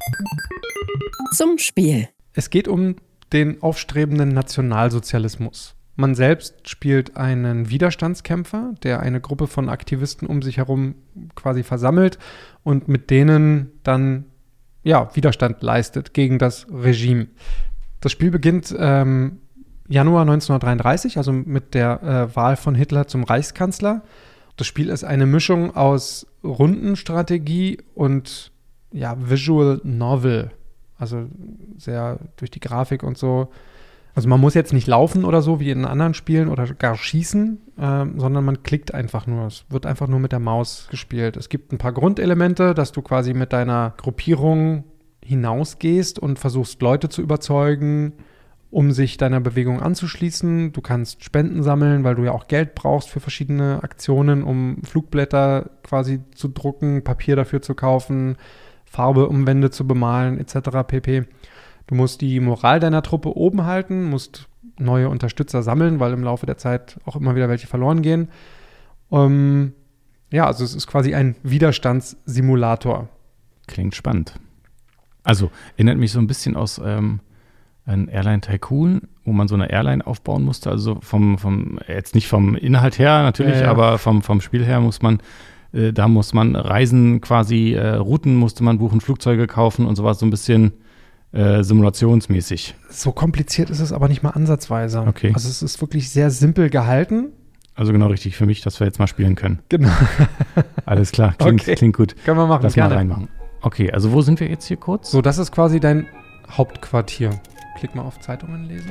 Zum 1.32 1.58
Spiel. 1.58 2.08
Es 2.34 2.48
geht 2.50 2.68
um 2.68 2.96
den 3.32 3.62
aufstrebenden 3.62 4.30
Nationalsozialismus. 4.30 5.74
Man 5.94 6.14
selbst 6.14 6.68
spielt 6.68 7.16
einen 7.16 7.68
Widerstandskämpfer, 7.68 8.74
der 8.82 9.00
eine 9.00 9.20
Gruppe 9.20 9.46
von 9.46 9.68
Aktivisten 9.68 10.26
um 10.26 10.40
sich 10.40 10.56
herum 10.56 10.94
quasi 11.34 11.62
versammelt 11.62 12.18
und 12.62 12.88
mit 12.88 13.10
denen 13.10 13.72
dann 13.82 14.24
ja, 14.82 15.14
Widerstand 15.14 15.62
leistet 15.62 16.14
gegen 16.14 16.38
das 16.38 16.66
Regime. 16.70 17.28
Das 18.00 18.10
Spiel 18.10 18.30
beginnt 18.30 18.74
ähm, 18.76 19.38
Januar 19.88 20.22
1933, 20.22 21.18
also 21.18 21.32
mit 21.32 21.74
der 21.74 22.02
äh, 22.02 22.36
Wahl 22.36 22.56
von 22.56 22.74
Hitler 22.74 23.06
zum 23.06 23.24
Reichskanzler. 23.24 24.02
Das 24.56 24.66
Spiel 24.66 24.88
ist 24.88 25.04
eine 25.04 25.26
Mischung 25.26 25.76
aus 25.76 26.26
Rundenstrategie 26.42 27.78
und 27.94 28.50
ja, 28.92 29.16
Visual 29.18 29.80
Novel. 29.84 30.50
Also 31.02 31.26
sehr 31.78 32.20
durch 32.36 32.52
die 32.52 32.60
Grafik 32.60 33.02
und 33.02 33.18
so. 33.18 33.48
Also 34.14 34.28
man 34.28 34.40
muss 34.40 34.54
jetzt 34.54 34.72
nicht 34.72 34.86
laufen 34.86 35.24
oder 35.24 35.42
so 35.42 35.58
wie 35.58 35.72
in 35.72 35.84
anderen 35.84 36.14
Spielen 36.14 36.48
oder 36.48 36.64
gar 36.74 36.96
schießen, 36.96 37.58
ähm, 37.76 38.20
sondern 38.20 38.44
man 38.44 38.62
klickt 38.62 38.94
einfach 38.94 39.26
nur. 39.26 39.48
Es 39.48 39.64
wird 39.68 39.84
einfach 39.84 40.06
nur 40.06 40.20
mit 40.20 40.30
der 40.30 40.38
Maus 40.38 40.86
gespielt. 40.92 41.36
Es 41.36 41.48
gibt 41.48 41.72
ein 41.72 41.78
paar 41.78 41.90
Grundelemente, 41.90 42.72
dass 42.72 42.92
du 42.92 43.02
quasi 43.02 43.34
mit 43.34 43.52
deiner 43.52 43.94
Gruppierung 43.96 44.84
hinausgehst 45.24 46.20
und 46.20 46.38
versuchst 46.38 46.80
Leute 46.82 47.08
zu 47.08 47.20
überzeugen, 47.20 48.12
um 48.70 48.92
sich 48.92 49.16
deiner 49.16 49.40
Bewegung 49.40 49.82
anzuschließen. 49.82 50.72
Du 50.72 50.82
kannst 50.82 51.24
Spenden 51.24 51.64
sammeln, 51.64 52.04
weil 52.04 52.14
du 52.14 52.22
ja 52.22 52.30
auch 52.30 52.46
Geld 52.46 52.76
brauchst 52.76 53.10
für 53.10 53.18
verschiedene 53.18 53.82
Aktionen, 53.82 54.44
um 54.44 54.82
Flugblätter 54.84 55.70
quasi 55.82 56.20
zu 56.32 56.46
drucken, 56.46 57.02
Papier 57.02 57.34
dafür 57.34 57.60
zu 57.60 57.74
kaufen, 57.74 58.36
Farbe 58.92 59.26
um 59.28 59.46
Wände 59.46 59.70
zu 59.70 59.86
bemalen, 59.86 60.38
etc. 60.38 60.86
pp. 60.86 61.24
Du 61.86 61.94
musst 61.94 62.20
die 62.20 62.40
Moral 62.40 62.78
deiner 62.78 63.02
Truppe 63.02 63.34
oben 63.36 63.64
halten, 63.64 64.04
musst 64.04 64.48
neue 64.78 65.08
Unterstützer 65.08 65.62
sammeln, 65.62 65.98
weil 65.98 66.12
im 66.12 66.22
Laufe 66.22 66.44
der 66.44 66.58
Zeit 66.58 67.00
auch 67.06 67.16
immer 67.16 67.34
wieder 67.34 67.48
welche 67.48 67.66
verloren 67.66 68.02
gehen. 68.02 68.28
Ähm, 69.10 69.72
ja, 70.30 70.46
also 70.46 70.62
es 70.62 70.74
ist 70.74 70.86
quasi 70.86 71.14
ein 71.14 71.36
Widerstandssimulator. 71.42 73.08
Klingt 73.66 73.94
spannend. 73.94 74.34
Also, 75.24 75.50
erinnert 75.76 75.98
mich 75.98 76.12
so 76.12 76.18
ein 76.18 76.26
bisschen 76.26 76.54
aus 76.54 76.80
ähm, 76.84 77.20
ein 77.86 78.08
Airline 78.08 78.42
Tycoon, 78.42 79.08
wo 79.24 79.32
man 79.32 79.48
so 79.48 79.54
eine 79.54 79.70
Airline 79.70 80.06
aufbauen 80.06 80.42
musste. 80.42 80.70
Also 80.70 80.98
vom, 81.00 81.38
vom 81.38 81.78
jetzt 81.88 82.14
nicht 82.14 82.28
vom 82.28 82.56
Inhalt 82.56 82.98
her 82.98 83.22
natürlich, 83.22 83.60
ja. 83.60 83.70
aber 83.70 83.96
vom, 83.98 84.22
vom 84.22 84.42
Spiel 84.42 84.64
her 84.64 84.80
muss 84.80 85.00
man, 85.00 85.20
äh, 85.72 85.92
da 85.92 86.08
muss 86.08 86.32
man 86.34 86.56
Reisen 86.56 87.20
quasi, 87.20 87.72
äh, 87.74 87.94
Routen 87.96 88.36
musste 88.36 88.62
man 88.64 88.78
buchen, 88.78 89.00
Flugzeuge 89.00 89.46
kaufen 89.46 89.86
und 89.86 89.96
sowas, 89.96 90.18
so 90.18 90.26
ein 90.26 90.30
bisschen 90.30 90.72
äh, 91.32 91.62
simulationsmäßig. 91.62 92.74
So 92.90 93.12
kompliziert 93.12 93.70
ist 93.70 93.80
es 93.80 93.92
aber 93.92 94.08
nicht 94.08 94.22
mal 94.22 94.30
ansatzweise. 94.30 95.00
Okay. 95.06 95.32
Also 95.34 95.48
es 95.48 95.62
ist 95.62 95.80
wirklich 95.80 96.10
sehr 96.10 96.30
simpel 96.30 96.68
gehalten. 96.70 97.32
Also 97.74 97.92
genau 97.92 98.08
richtig 98.08 98.36
für 98.36 98.44
mich, 98.44 98.60
dass 98.60 98.80
wir 98.80 98.86
jetzt 98.86 98.98
mal 98.98 99.06
spielen 99.06 99.34
können. 99.34 99.60
Genau. 99.70 99.88
Alles 100.84 101.10
klar, 101.10 101.34
klingt, 101.38 101.62
Okay. 101.62 101.74
klingt 101.74 101.96
gut. 101.96 102.14
Können 102.24 102.36
wir 102.38 102.46
machen, 102.46 102.62
Lass 102.64 102.76
mal 102.76 102.82
gerne. 102.82 102.96
reinmachen. 102.96 103.28
Okay, 103.62 103.90
also 103.90 104.12
wo 104.12 104.20
sind 104.20 104.40
wir 104.40 104.48
jetzt 104.48 104.66
hier 104.66 104.76
kurz? 104.76 105.10
So, 105.10 105.22
das 105.22 105.38
ist 105.38 105.52
quasi 105.52 105.80
dein 105.80 106.06
Hauptquartier. 106.50 107.30
Klick 107.78 107.94
mal 107.94 108.02
auf 108.02 108.20
Zeitungen 108.20 108.68
lesen. 108.68 108.90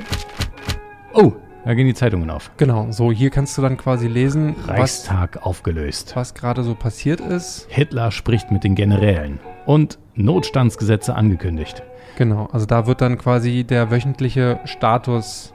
Oh, 1.13 1.33
da 1.65 1.73
gehen 1.73 1.85
die 1.87 1.93
Zeitungen 1.93 2.29
auf. 2.29 2.51
Genau, 2.57 2.87
so 2.91 3.11
hier 3.11 3.29
kannst 3.29 3.57
du 3.57 3.61
dann 3.61 3.77
quasi 3.77 4.07
lesen, 4.07 4.55
was, 4.65 4.69
Reichstag 4.69 5.45
aufgelöst. 5.45 6.15
was 6.15 6.33
gerade 6.33 6.63
so 6.63 6.75
passiert 6.75 7.19
ist. 7.21 7.67
Hitler 7.69 8.11
spricht 8.11 8.51
mit 8.51 8.63
den 8.63 8.75
Generälen 8.75 9.39
und 9.65 9.99
Notstandsgesetze 10.15 11.15
angekündigt. 11.15 11.83
Genau, 12.17 12.47
also 12.51 12.65
da 12.65 12.87
wird 12.87 13.01
dann 13.01 13.17
quasi 13.17 13.63
der 13.63 13.91
wöchentliche 13.91 14.59
Status, 14.65 15.53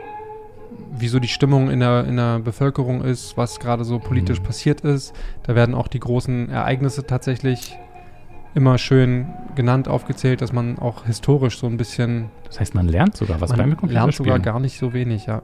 wie 0.99 1.08
so 1.08 1.19
die 1.19 1.29
Stimmung 1.29 1.70
in 1.70 1.81
der, 1.81 2.05
in 2.06 2.17
der 2.17 2.38
Bevölkerung 2.38 3.02
ist, 3.02 3.37
was 3.37 3.61
gerade 3.61 3.85
so 3.85 3.99
politisch 3.99 4.40
Mhm. 4.40 4.45
passiert 4.45 4.81
ist. 4.83 5.14
Da 5.42 5.54
werden 5.54 5.75
auch 5.75 5.88
die 5.88 6.00
großen 6.00 6.49
Ereignisse 6.50 7.04
tatsächlich 7.07 7.76
immer 8.54 8.78
schön 8.78 9.26
genannt, 9.54 9.87
aufgezählt, 9.88 10.40
dass 10.40 10.52
man 10.52 10.78
auch 10.78 11.04
historisch 11.04 11.59
so 11.59 11.66
ein 11.66 11.76
bisschen, 11.76 12.31
Das 12.47 12.59
heißt, 12.61 12.75
man 12.75 12.88
lernt 12.88 13.16
sogar 13.16 13.40
was 13.42 13.50
beim 13.50 13.59
man 13.59 13.76
Computerspielen. 13.76 13.95
lernt 14.04 14.14
sogar 14.14 14.38
gar 14.38 14.61
nicht 14.61 14.78
so 14.78 14.95
wenig, 14.95 15.26
ja. 15.26 15.42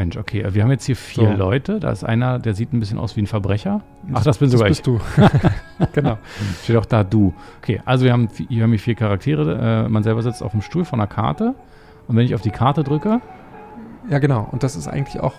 Mensch, 0.00 0.16
okay, 0.16 0.46
wir 0.50 0.62
haben 0.62 0.70
jetzt 0.70 0.84
hier 0.86 0.96
vier 0.96 1.28
So. 1.30 1.36
Leute. 1.36 1.78
Da 1.80 1.90
ist 1.90 2.04
einer, 2.04 2.38
der 2.38 2.54
sieht 2.54 2.72
ein 2.72 2.80
bisschen 2.80 2.98
aus 2.98 3.16
wie 3.16 3.22
ein 3.22 3.26
Verbrecher. 3.26 3.82
Ach, 4.12 4.22
das 4.24 4.38
bin 4.38 4.46
das 4.50 4.52
sogar 4.58 4.68
bist 4.68 4.80
ich. 4.80 4.84
du. 4.84 4.98
genau. 5.92 6.18
Steht 6.64 6.76
auch 6.76 6.86
da 6.86 7.04
du. 7.04 7.34
Okay, 7.62 7.80
also 7.84 8.04
wir 8.04 8.12
haben, 8.12 8.28
hier 8.48 8.62
haben 8.62 8.76
vier 8.78 8.94
Charaktere. 8.94 9.84
Äh, 9.86 9.88
man 9.88 10.02
selber 10.02 10.22
sitzt 10.22 10.42
auf 10.42 10.52
dem 10.52 10.62
Stuhl 10.62 10.84
von 10.84 11.00
einer 11.00 11.06
Karte. 11.06 11.54
Und 12.08 12.16
wenn 12.16 12.24
ich 12.24 12.34
auf 12.34 12.40
die 12.40 12.50
Karte 12.50 12.82
drücke, 12.82 13.20
Ja, 14.08 14.18
genau. 14.18 14.48
Und 14.50 14.62
das 14.62 14.74
ist 14.76 14.88
eigentlich 14.88 15.20
auch 15.20 15.34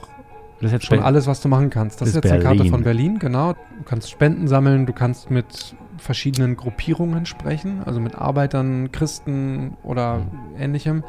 das 0.61 0.71
ist 0.73 0.85
schon 0.85 0.99
Be- 0.99 1.03
alles, 1.05 1.25
was 1.25 1.41
du 1.41 1.49
machen 1.49 1.71
kannst. 1.71 1.99
Das 2.01 2.09
ist 2.09 2.15
Ist 2.15 2.23
jetzt 2.23 2.31
eine 2.33 2.43
Karte 2.43 2.57
Berlin. 2.57 2.71
von 2.71 2.83
Berlin, 2.83 3.19
genau. 3.19 3.53
Du 3.53 3.83
kannst 3.83 4.11
Spenden 4.11 4.47
sammeln, 4.47 4.85
du 4.85 4.93
kannst 4.93 5.31
mit 5.31 5.75
verschiedenen 5.97 6.55
Gruppierungen 6.55 7.25
sprechen, 7.25 7.81
also 7.85 7.99
mit 7.99 8.15
Arbeitern, 8.15 8.91
Christen 8.91 9.75
oder 9.83 10.19
Mhm. 10.19 10.61
ähnlichem. 10.61 11.03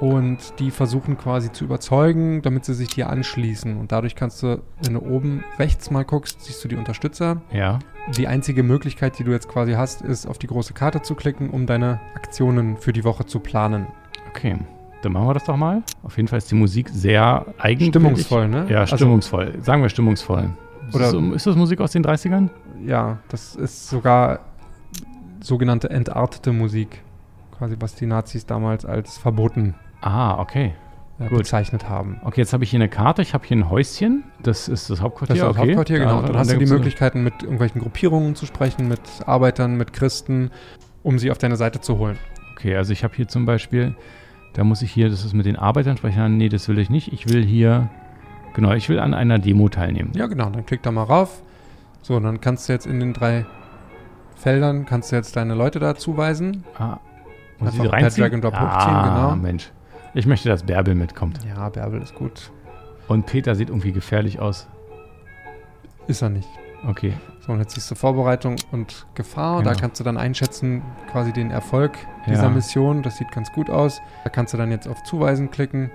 Und 0.00 0.58
die 0.58 0.70
versuchen 0.70 1.16
quasi 1.16 1.50
zu 1.52 1.64
überzeugen, 1.64 2.42
damit 2.42 2.66
sie 2.66 2.74
sich 2.74 2.88
dir 2.88 3.08
anschließen. 3.08 3.78
Und 3.78 3.92
dadurch 3.92 4.14
kannst 4.14 4.42
du, 4.42 4.60
wenn 4.82 4.92
du 4.94 5.00
oben 5.00 5.42
rechts 5.58 5.90
mal 5.90 6.04
guckst, 6.04 6.42
siehst 6.42 6.62
du 6.62 6.68
die 6.68 6.76
Unterstützer. 6.76 7.40
Ja, 7.50 7.78
Die 8.16 8.28
einzige 8.28 8.62
Möglichkeit, 8.62 9.18
die 9.18 9.24
du 9.24 9.30
jetzt 9.32 9.48
quasi 9.48 9.72
hast, 9.72 10.02
ist, 10.02 10.26
auf 10.26 10.38
die 10.38 10.46
große 10.48 10.74
Karte 10.74 11.00
zu 11.02 11.14
klicken, 11.14 11.48
um 11.50 11.66
deine 11.66 11.98
Aktionen 12.14 12.76
für 12.76 12.92
die 12.92 13.04
Woche 13.04 13.24
zu 13.26 13.40
planen. 13.40 13.86
okay. 14.30 14.56
Dann 15.02 15.12
machen 15.12 15.28
wir 15.28 15.34
das 15.34 15.44
doch 15.44 15.56
mal. 15.56 15.82
Auf 16.02 16.16
jeden 16.16 16.26
Fall 16.26 16.38
ist 16.38 16.50
die 16.50 16.54
Musik 16.56 16.88
sehr 16.88 17.44
eigenwillig. 17.58 17.90
Stimmungsvoll, 17.90 18.48
ne? 18.48 18.66
Ja, 18.68 18.80
Also- 18.80 18.96
stimmungsvoll. 18.96 19.54
Sagen 19.62 19.82
wir 19.82 19.88
stimmungsvoll. 19.88 20.50
Oder- 20.92 21.06
ist, 21.06 21.12
das, 21.14 21.22
ist 21.36 21.46
das 21.46 21.56
Musik 21.56 21.80
aus 21.80 21.92
den 21.92 22.02
30ern? 22.02 22.48
Ja, 22.84 23.18
das 23.28 23.54
ist 23.56 23.88
sogar 23.88 24.40
sogenannte 25.40 25.90
entartete 25.90 26.52
Musik. 26.52 27.02
Quasi, 27.56 27.76
was 27.78 27.94
die 27.94 28.06
Nazis 28.06 28.46
damals 28.46 28.84
als 28.84 29.16
verboten 29.18 29.74
Ah, 30.06 30.38
okay. 30.40 30.74
äh, 31.18 31.28
bezeichnet 31.28 31.88
haben. 31.88 32.20
Okay, 32.24 32.40
jetzt 32.40 32.52
habe 32.52 32.64
ich 32.64 32.70
hier 32.70 32.78
eine 32.78 32.88
Karte. 32.88 33.22
Ich 33.22 33.34
habe 33.34 33.46
hier 33.46 33.56
ein 33.56 33.70
Häuschen. 33.70 34.24
Das 34.42 34.68
ist 34.68 34.90
das 34.90 35.00
Hauptquartier. 35.00 35.36
Das 35.36 35.42
ist 35.42 35.48
das 35.48 35.56
okay. 35.56 35.68
Hauptquartier, 35.70 35.98
genau. 35.98 36.20
Da- 36.20 36.26
Dann 36.28 36.38
hast 36.38 36.50
da 36.50 36.54
du 36.54 36.64
die 36.64 36.70
Möglichkeiten, 36.72 37.22
mit 37.24 37.42
irgendwelchen 37.42 37.80
Gruppierungen 37.80 38.34
zu 38.34 38.46
sprechen, 38.46 38.88
mit 38.88 39.00
Arbeitern, 39.26 39.76
mit 39.76 39.92
Christen, 39.92 40.50
um 41.02 41.18
sie 41.18 41.30
auf 41.30 41.38
deine 41.38 41.56
Seite 41.56 41.80
zu 41.80 41.98
holen. 41.98 42.18
Okay, 42.52 42.76
also 42.76 42.92
ich 42.92 43.04
habe 43.04 43.14
hier 43.14 43.28
zum 43.28 43.46
Beispiel, 43.46 43.94
da 44.54 44.64
muss 44.64 44.82
ich 44.82 44.90
hier, 44.92 45.08
das 45.10 45.24
ist 45.24 45.34
mit 45.34 45.46
den 45.46 45.56
Arbeitern 45.56 45.96
sprechen. 45.96 46.20
Ah, 46.20 46.28
Nee, 46.28 46.48
das 46.48 46.68
will 46.68 46.78
ich 46.78 46.90
nicht. 46.90 47.12
Ich 47.12 47.28
will 47.28 47.44
hier 47.44 47.88
Genau, 48.56 48.72
ich 48.72 48.88
will 48.88 48.98
an 49.00 49.12
einer 49.12 49.38
Demo 49.38 49.68
teilnehmen. 49.68 50.12
Ja, 50.14 50.28
genau. 50.28 50.48
Dann 50.48 50.64
klick 50.64 50.82
da 50.82 50.90
mal 50.90 51.02
rauf. 51.02 51.42
So, 52.00 52.18
dann 52.18 52.40
kannst 52.40 52.66
du 52.68 52.72
jetzt 52.72 52.86
in 52.86 53.00
den 53.00 53.12
drei 53.12 53.44
Feldern, 54.34 54.86
kannst 54.86 55.12
du 55.12 55.16
jetzt 55.16 55.36
deine 55.36 55.54
Leute 55.54 55.78
da 55.78 55.94
zuweisen. 55.94 56.64
Ah, 56.78 56.96
muss 57.58 57.74
ich 57.74 57.80
Einfach 57.80 57.82
die 57.82 57.88
per 57.90 57.92
reinziehen? 57.92 58.24
Drag 58.24 58.32
and 58.32 58.44
Drop 58.44 58.54
ah, 58.54 58.78
hochziehen, 58.78 59.14
genau. 59.14 59.36
Mensch. 59.36 59.72
Ich 60.16 60.26
möchte, 60.26 60.48
dass 60.48 60.62
Bärbel 60.62 60.94
mitkommt. 60.94 61.40
Ja, 61.46 61.68
Bärbel 61.68 62.00
ist 62.00 62.14
gut. 62.14 62.50
Und 63.06 63.26
Peter 63.26 63.54
sieht 63.54 63.68
irgendwie 63.68 63.92
gefährlich 63.92 64.40
aus. 64.40 64.66
Ist 66.06 66.22
er 66.22 66.30
nicht. 66.30 66.48
Okay. 66.88 67.12
So, 67.40 67.52
und 67.52 67.58
jetzt 67.58 67.74
siehst 67.74 67.90
du 67.90 67.94
Vorbereitung 67.94 68.56
und 68.72 69.06
Gefahr. 69.14 69.62
Da 69.62 69.70
Genau. 69.72 69.80
kannst 69.82 70.00
du 70.00 70.04
dann 70.04 70.16
einschätzen, 70.16 70.80
quasi 71.12 71.32
den 71.34 71.50
Erfolg 71.50 71.98
dieser 72.26 72.44
Ja. 72.44 72.48
Mission. 72.48 73.02
Das 73.02 73.18
sieht 73.18 73.30
ganz 73.30 73.52
gut 73.52 73.68
aus. 73.68 74.00
Da 74.24 74.30
kannst 74.30 74.54
du 74.54 74.58
dann 74.58 74.70
jetzt 74.70 74.88
auf 74.88 75.02
Zuweisen 75.02 75.50
klicken. 75.50 75.90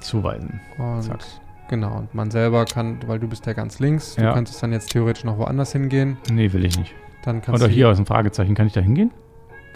Zuweisen. 0.00 0.58
Und 0.78 1.02
Zack. 1.02 1.20
genau, 1.68 1.98
und 1.98 2.14
man 2.14 2.30
selber 2.30 2.64
kann, 2.64 2.98
weil 3.06 3.18
du 3.18 3.28
bist 3.28 3.44
ja 3.44 3.52
ganz 3.52 3.78
links, 3.78 4.14
du 4.14 4.22
Ja. 4.22 4.32
könntest 4.32 4.62
dann 4.62 4.72
jetzt 4.72 4.90
theoretisch 4.90 5.24
noch 5.24 5.36
woanders 5.36 5.72
hingehen. 5.72 6.16
Nee, 6.30 6.50
will 6.54 6.64
ich 6.64 6.78
nicht. 6.78 6.94
Dann 7.24 7.42
kannst 7.42 7.62
Oder 7.62 7.70
hier 7.70 7.90
aus 7.90 7.96
dem 7.98 8.06
Fragezeichen. 8.06 8.54
Kann 8.54 8.66
ich 8.66 8.72
da 8.72 8.80
hingehen? 8.80 9.10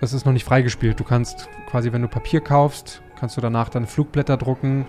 Das 0.00 0.14
ist 0.14 0.25
noch 0.25 0.33
nicht 0.33 0.45
freigespielt. 0.45 0.99
Du 0.99 1.04
kannst 1.04 1.49
quasi, 1.69 1.92
wenn 1.92 2.00
du 2.00 2.09
Papier 2.09 2.40
kaufst, 2.40 3.02
kannst 3.21 3.37
du 3.37 3.41
danach 3.41 3.69
dann 3.69 3.87
Flugblätter 3.87 4.37
drucken. 4.37 4.87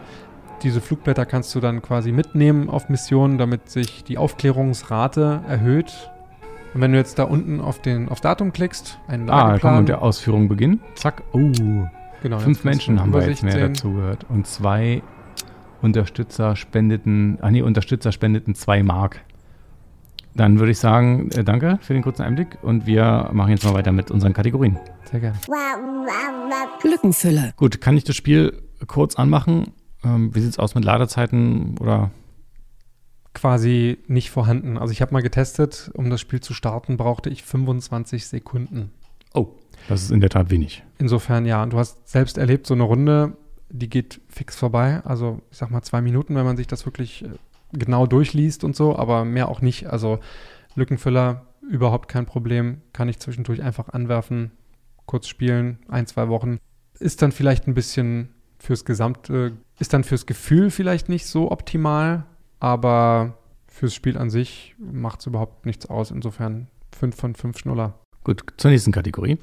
Diese 0.64 0.80
Flugblätter 0.80 1.26
kannst 1.26 1.54
du 1.54 1.60
dann 1.60 1.82
quasi 1.82 2.12
mitnehmen 2.12 2.70
auf 2.70 2.88
Missionen, 2.90 3.38
damit 3.38 3.70
sich 3.70 4.04
die 4.04 4.18
Aufklärungsrate 4.18 5.42
erhöht. 5.48 6.10
Und 6.74 6.82
wenn 6.82 6.92
du 6.94 6.98
jetzt 6.98 7.20
da 7.20 7.24
unten 7.24 7.60
auf 7.60 7.82
den 7.82 8.08
auf 8.08 8.22
Datum 8.22 8.54
klickst, 8.54 8.98
einen 9.08 9.30
Ah, 9.30 9.48
Lageplan, 9.50 9.60
kommen 9.60 9.74
wir 9.76 9.80
mit 9.82 9.90
der 9.90 10.02
Ausführung 10.02 10.48
beginnen. 10.48 10.80
Zack. 10.96 11.24
Oh, 11.34 11.52
genau, 12.24 12.40
fünf 12.40 12.64
Menschen 12.64 13.00
haben 13.02 13.14
wir 13.14 13.28
jetzt 13.28 13.44
mehr 13.44 13.52
sehen. 13.54 13.74
dazu 13.74 13.92
gehört. 13.94 14.26
Und 14.30 14.48
zwei 14.48 15.02
Unterstützer 15.82 16.56
spendeten, 16.56 17.38
ah 17.42 17.52
nee, 17.52 17.62
Unterstützer 17.62 18.12
spendeten 18.12 18.56
zwei 18.56 18.84
Mark. 18.84 19.22
Dann 20.36 20.60
würde 20.60 20.72
ich 20.72 20.80
sagen, 20.80 21.30
äh, 21.32 21.44
danke 21.44 21.80
für 21.82 21.94
den 21.94 22.04
kurzen 22.04 22.24
Einblick 22.24 22.58
und 22.62 22.86
wir 22.86 23.30
machen 23.34 23.52
jetzt 23.52 23.66
mal 23.66 23.74
weiter 23.74 23.92
mit 23.92 24.12
unseren 24.12 24.34
Kategorien. 24.34 24.80
Sehr 25.10 25.20
gerne. 25.20 25.38
Lückenfüller. 26.84 27.54
Gut, 27.58 27.82
kann 27.82 27.98
ich 27.98 28.04
das 28.04 28.16
Spiel 28.16 28.62
kurz 28.88 29.16
anmachen? 29.16 29.74
Ähm, 30.04 30.34
wie 30.34 30.40
sieht 30.40 30.52
es 30.52 30.60
aus 30.60 30.74
mit 30.74 30.84
Ladezeiten 30.84 31.78
oder 31.80 32.12
Quasi 33.34 34.00
nicht 34.08 34.30
vorhanden. 34.30 34.78
Also 34.78 34.92
ich 34.92 35.02
habe 35.02 35.14
mal 35.14 35.22
getestet, 35.22 35.90
um 35.94 36.10
das 36.10 36.20
Spiel 36.20 36.42
zu 36.42 36.54
starten, 36.54 36.98
brauchte 36.98 37.30
ich 37.30 37.44
25 37.44 38.28
Sekunden. 38.28 38.92
Oh, 39.34 39.56
das 39.88 40.04
ist 40.04 40.12
in 40.12 40.20
der 40.20 40.30
Tat 40.30 40.50
wenig. 40.50 40.84
Insofern 40.98 41.46
ja, 41.46 41.64
und 41.64 41.72
du 41.72 41.78
hast 41.78 42.10
selbst 42.10 42.38
erlebt, 42.38 42.68
so 42.68 42.74
eine 42.74 42.84
Runde, 42.84 43.38
die 43.70 43.90
geht 43.90 44.20
fix 44.28 44.58
vorbei. 44.58 45.02
Also 45.06 45.40
ich 45.50 45.58
sag 45.58 45.72
mal 45.72 45.82
zwei 45.82 46.02
Minuten, 46.02 46.36
wenn 46.36 46.44
man 46.44 46.58
sich 46.58 46.68
das 46.68 46.86
wirklich 46.86 47.24
äh, 47.24 47.30
genau 47.74 48.06
durchliest 48.06 48.64
und 48.64 48.76
so, 48.76 48.96
aber 48.96 49.26
mehr 49.26 49.50
auch 49.50 49.62
nicht. 49.62 49.88
Also 49.88 50.20
Lückenfüller, 50.76 51.46
überhaupt 51.68 52.08
kein 52.08 52.26
Problem. 52.26 52.82
Kann 52.94 53.10
ich 53.10 53.20
zwischendurch 53.20 53.62
einfach 53.62 53.90
anwerfen, 53.90 54.52
kurz 55.06 55.28
spielen, 55.28 55.80
ein, 55.88 56.08
zwei 56.08 56.30
Wochen. 56.30 56.58
Ist 57.00 57.22
dann 57.22 57.32
vielleicht 57.32 57.68
ein 57.68 57.74
bisschen 57.74 58.30
fürs 58.60 58.86
Gesamte, 58.86 59.58
ist 59.80 59.94
dann 59.94 60.04
fürs 60.04 60.26
Gefühl 60.26 60.70
vielleicht 60.70 61.10
nicht 61.10 61.26
so 61.26 61.52
optimal, 61.52 62.26
aber 62.60 63.38
fürs 63.68 63.94
Spiel 63.94 64.18
an 64.18 64.30
sich 64.30 64.76
macht 64.78 65.22
es 65.22 65.26
überhaupt 65.26 65.66
nichts 65.66 65.88
aus. 65.88 66.12
Insofern 66.12 66.68
5 66.96 67.16
von 67.16 67.36
5 67.36 67.58
Schnuller. 67.58 68.00
Gut, 68.24 68.44
zur 68.58 68.70
nächsten 68.70 68.92
Kategorie. 68.92 69.40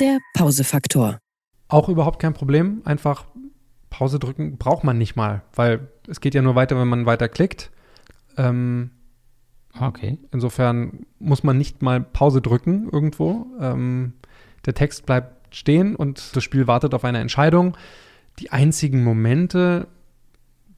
Der 0.00 0.18
Pausefaktor. 0.34 1.18
Auch 1.68 1.88
überhaupt 1.88 2.20
kein 2.20 2.34
Problem. 2.34 2.82
Einfach 2.84 3.26
Pause 3.90 4.18
drücken 4.18 4.56
braucht 4.56 4.84
man 4.84 4.96
nicht 4.98 5.16
mal, 5.16 5.42
weil 5.54 5.88
es 6.08 6.20
geht 6.20 6.34
ja 6.34 6.42
nur 6.42 6.54
weiter, 6.54 6.78
wenn 6.78 6.88
man 6.88 7.06
weiter 7.06 7.28
klickt. 7.28 7.70
Ähm, 8.36 8.90
Okay. 9.78 10.18
insofern 10.32 11.06
muss 11.20 11.44
man 11.44 11.56
nicht 11.56 11.80
mal 11.80 12.00
Pause 12.00 12.40
drücken 12.42 12.88
irgendwo. 12.90 13.46
Ähm, 13.60 14.14
der 14.66 14.74
Text 14.74 15.06
bleibt 15.06 15.54
stehen 15.54 15.94
und 15.96 16.34
das 16.34 16.42
Spiel 16.44 16.66
wartet 16.66 16.92
auf 16.94 17.04
eine 17.04 17.18
Entscheidung. 17.18 17.76
Die 18.40 18.50
einzigen 18.50 19.04
Momente, 19.04 19.86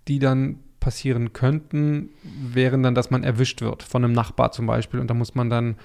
die 0.09 0.19
dann 0.19 0.59
passieren 0.81 1.33
könnten, 1.33 2.11
wären 2.23 2.83
dann, 2.83 2.95
dass 2.95 3.11
man 3.11 3.23
erwischt 3.25 3.61
wird 3.62 3.83
von 3.83 4.04
einem 4.04 4.12
Nachbar 4.14 4.52
zum 4.52 4.66
Beispiel. 4.66 5.00
Und 5.00 5.09
da 5.09 5.14
muss 5.14 5.35
man 5.35 5.49
dann 5.49 5.76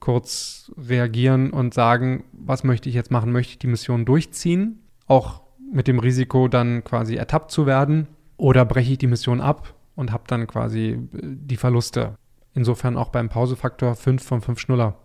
kurz 0.00 0.72
reagieren 0.78 1.50
und 1.50 1.74
sagen, 1.74 2.24
was 2.32 2.64
möchte 2.64 2.88
ich 2.88 2.94
jetzt 2.94 3.10
machen? 3.10 3.30
Möchte 3.32 3.52
ich 3.52 3.58
die 3.58 3.66
Mission 3.66 4.04
durchziehen? 4.04 4.80
Auch 5.06 5.42
mit 5.72 5.88
dem 5.88 5.98
Risiko, 5.98 6.48
dann 6.48 6.84
quasi 6.84 7.16
ertappt 7.16 7.50
zu 7.50 7.66
werden? 7.66 8.08
Oder 8.36 8.64
breche 8.64 8.92
ich 8.92 8.98
die 8.98 9.06
Mission 9.06 9.40
ab 9.40 9.74
und 9.94 10.12
habe 10.12 10.24
dann 10.26 10.46
quasi 10.46 10.90
äh, 10.90 10.98
die 11.12 11.56
Verluste? 11.56 12.16
Insofern 12.54 12.96
auch 12.96 13.10
beim 13.10 13.28
Pausefaktor 13.28 13.94
5 13.94 14.22
von 14.22 14.40
5 14.40 14.58
Schnuller. 14.58 14.96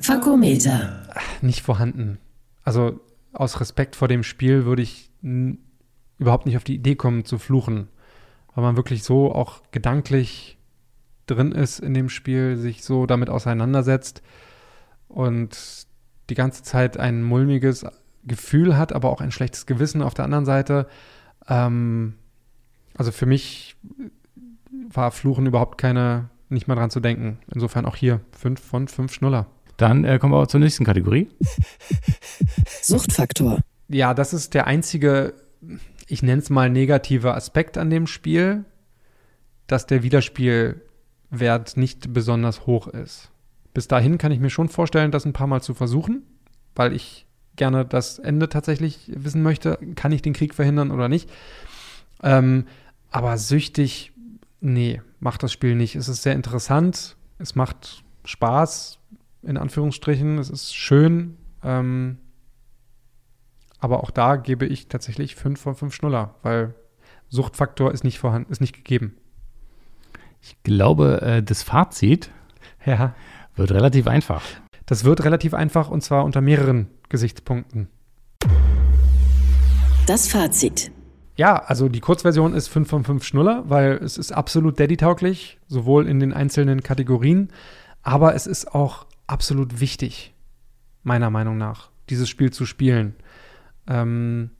Fakometer. 0.00 1.02
Nicht 1.42 1.62
vorhanden. 1.62 2.18
Also 2.62 3.00
aus 3.32 3.60
Respekt 3.60 3.96
vor 3.96 4.08
dem 4.08 4.22
Spiel 4.22 4.64
würde 4.64 4.82
ich 4.82 5.10
überhaupt 6.18 6.46
nicht 6.46 6.56
auf 6.56 6.64
die 6.64 6.76
Idee 6.76 6.94
kommen 6.94 7.24
zu 7.24 7.38
fluchen. 7.38 7.88
Weil 8.54 8.64
man 8.64 8.76
wirklich 8.76 9.02
so 9.02 9.32
auch 9.32 9.62
gedanklich 9.70 10.58
drin 11.26 11.52
ist 11.52 11.80
in 11.80 11.92
dem 11.92 12.08
Spiel, 12.08 12.56
sich 12.56 12.84
so 12.84 13.06
damit 13.06 13.28
auseinandersetzt 13.28 14.22
und 15.08 15.85
die 16.30 16.34
ganze 16.34 16.62
Zeit 16.62 16.98
ein 16.98 17.22
mulmiges 17.22 17.84
Gefühl 18.24 18.76
hat, 18.76 18.92
aber 18.92 19.10
auch 19.10 19.20
ein 19.20 19.30
schlechtes 19.30 19.66
Gewissen 19.66 20.02
auf 20.02 20.14
der 20.14 20.24
anderen 20.24 20.44
Seite. 20.44 20.88
Ähm, 21.48 22.14
also 22.96 23.12
für 23.12 23.26
mich 23.26 23.76
war 24.88 25.10
Fluchen 25.10 25.46
überhaupt 25.46 25.78
keine, 25.78 26.30
nicht 26.48 26.68
mal 26.68 26.74
dran 26.74 26.90
zu 26.90 27.00
denken. 27.00 27.38
Insofern 27.52 27.86
auch 27.86 27.96
hier 27.96 28.20
5 28.32 28.60
von 28.60 28.88
5 28.88 29.12
Schnuller. 29.12 29.46
Dann 29.76 30.04
äh, 30.04 30.18
kommen 30.18 30.32
wir 30.32 30.38
auch 30.38 30.46
zur 30.46 30.60
nächsten 30.60 30.84
Kategorie. 30.84 31.28
Suchtfaktor. 32.82 33.60
Ja, 33.88 34.14
das 34.14 34.32
ist 34.32 34.54
der 34.54 34.66
einzige, 34.66 35.34
ich 36.08 36.22
nenne 36.22 36.40
es 36.40 36.50
mal 36.50 36.70
negative 36.70 37.34
Aspekt 37.34 37.78
an 37.78 37.90
dem 37.90 38.06
Spiel, 38.06 38.64
dass 39.66 39.86
der 39.86 40.02
Wiederspielwert 40.02 41.76
nicht 41.76 42.12
besonders 42.12 42.66
hoch 42.66 42.88
ist. 42.88 43.30
Bis 43.76 43.88
dahin 43.88 44.16
kann 44.16 44.32
ich 44.32 44.40
mir 44.40 44.48
schon 44.48 44.70
vorstellen, 44.70 45.10
das 45.10 45.26
ein 45.26 45.34
paar 45.34 45.46
Mal 45.46 45.60
zu 45.60 45.74
versuchen, 45.74 46.22
weil 46.74 46.94
ich 46.94 47.26
gerne 47.56 47.84
das 47.84 48.18
Ende 48.18 48.48
tatsächlich 48.48 49.12
wissen 49.14 49.42
möchte. 49.42 49.78
Kann 49.96 50.12
ich 50.12 50.22
den 50.22 50.32
Krieg 50.32 50.54
verhindern 50.54 50.90
oder 50.90 51.10
nicht? 51.10 51.28
Ähm, 52.22 52.64
aber 53.10 53.36
süchtig, 53.36 54.14
nee, 54.62 55.02
macht 55.20 55.42
das 55.42 55.52
Spiel 55.52 55.74
nicht. 55.74 55.94
Es 55.94 56.08
ist 56.08 56.22
sehr 56.22 56.32
interessant, 56.32 57.18
es 57.38 57.54
macht 57.54 58.02
Spaß, 58.24 58.98
in 59.42 59.58
Anführungsstrichen, 59.58 60.38
es 60.38 60.48
ist 60.48 60.74
schön. 60.74 61.36
Ähm, 61.62 62.16
aber 63.78 64.02
auch 64.02 64.10
da 64.10 64.36
gebe 64.36 64.64
ich 64.64 64.88
tatsächlich 64.88 65.36
5 65.36 65.60
von 65.60 65.74
5 65.74 65.94
Schnuller, 65.94 66.34
weil 66.40 66.74
Suchtfaktor 67.28 67.92
ist 67.92 68.04
nicht 68.04 68.20
vorhanden, 68.20 68.50
ist 68.50 68.62
nicht 68.62 68.74
gegeben. 68.74 69.18
Ich 70.40 70.56
glaube, 70.62 71.20
äh, 71.20 71.42
das 71.42 71.62
Fazit 71.62 72.30
Ja. 72.86 73.14
Wird 73.56 73.72
relativ 73.72 74.06
einfach. 74.06 74.42
Das 74.86 75.04
wird 75.04 75.24
relativ 75.24 75.54
einfach 75.54 75.90
und 75.90 76.02
zwar 76.02 76.24
unter 76.24 76.40
mehreren 76.40 76.88
Gesichtspunkten. 77.08 77.88
Das 80.06 80.28
Fazit. 80.28 80.92
Ja, 81.36 81.56
also 81.56 81.88
die 81.88 82.00
Kurzversion 82.00 82.54
ist 82.54 82.68
5 82.68 82.88
von 82.88 83.04
5 83.04 83.24
Schnuller, 83.24 83.64
weil 83.66 83.92
es 83.94 84.16
ist 84.16 84.32
absolut 84.32 84.80
Daddy-tauglich, 84.80 85.58
sowohl 85.66 86.06
in 86.06 86.20
den 86.20 86.32
einzelnen 86.32 86.82
Kategorien, 86.82 87.50
aber 88.02 88.34
es 88.34 88.46
ist 88.46 88.74
auch 88.74 89.06
absolut 89.26 89.80
wichtig, 89.80 90.32
meiner 91.02 91.28
Meinung 91.28 91.58
nach, 91.58 91.90
dieses 92.08 92.28
Spiel 92.28 92.52
zu 92.52 92.64
spielen. 92.64 93.16
Ähm, 93.86 94.50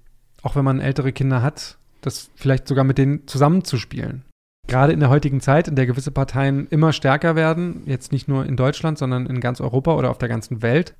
auch 0.43 0.55
wenn 0.55 0.65
man 0.65 0.81
ältere 0.81 1.13
Kinder 1.13 1.43
hat, 1.43 1.79
das 2.03 2.31
vielleicht 2.35 2.69
sogar 2.69 2.85
mit 2.85 2.99
denen 2.99 3.27
zusammenzuspielen. 3.27 4.26
Gerade 4.67 4.93
in 4.93 5.01
der 5.01 5.11
heutigen 5.11 5.41
Zeit, 5.41 5.69
in 5.69 5.77
der 5.77 5.87
gewisse 5.87 6.11
Parteien 6.11 6.67
immer 6.69 6.93
stärker 6.93 7.37
werden, 7.37 7.83
jetzt 7.87 8.11
nicht 8.11 8.27
nur 8.27 8.45
in 8.47 8.57
Deutschland, 8.57 8.99
sondern 8.99 9.27
in 9.27 9.41
ganz 9.41 9.61
Europa 9.61 9.95
oder 9.95 10.11
auf 10.11 10.19
der 10.19 10.29
ganzen 10.29 10.63
Welt, 10.63 10.95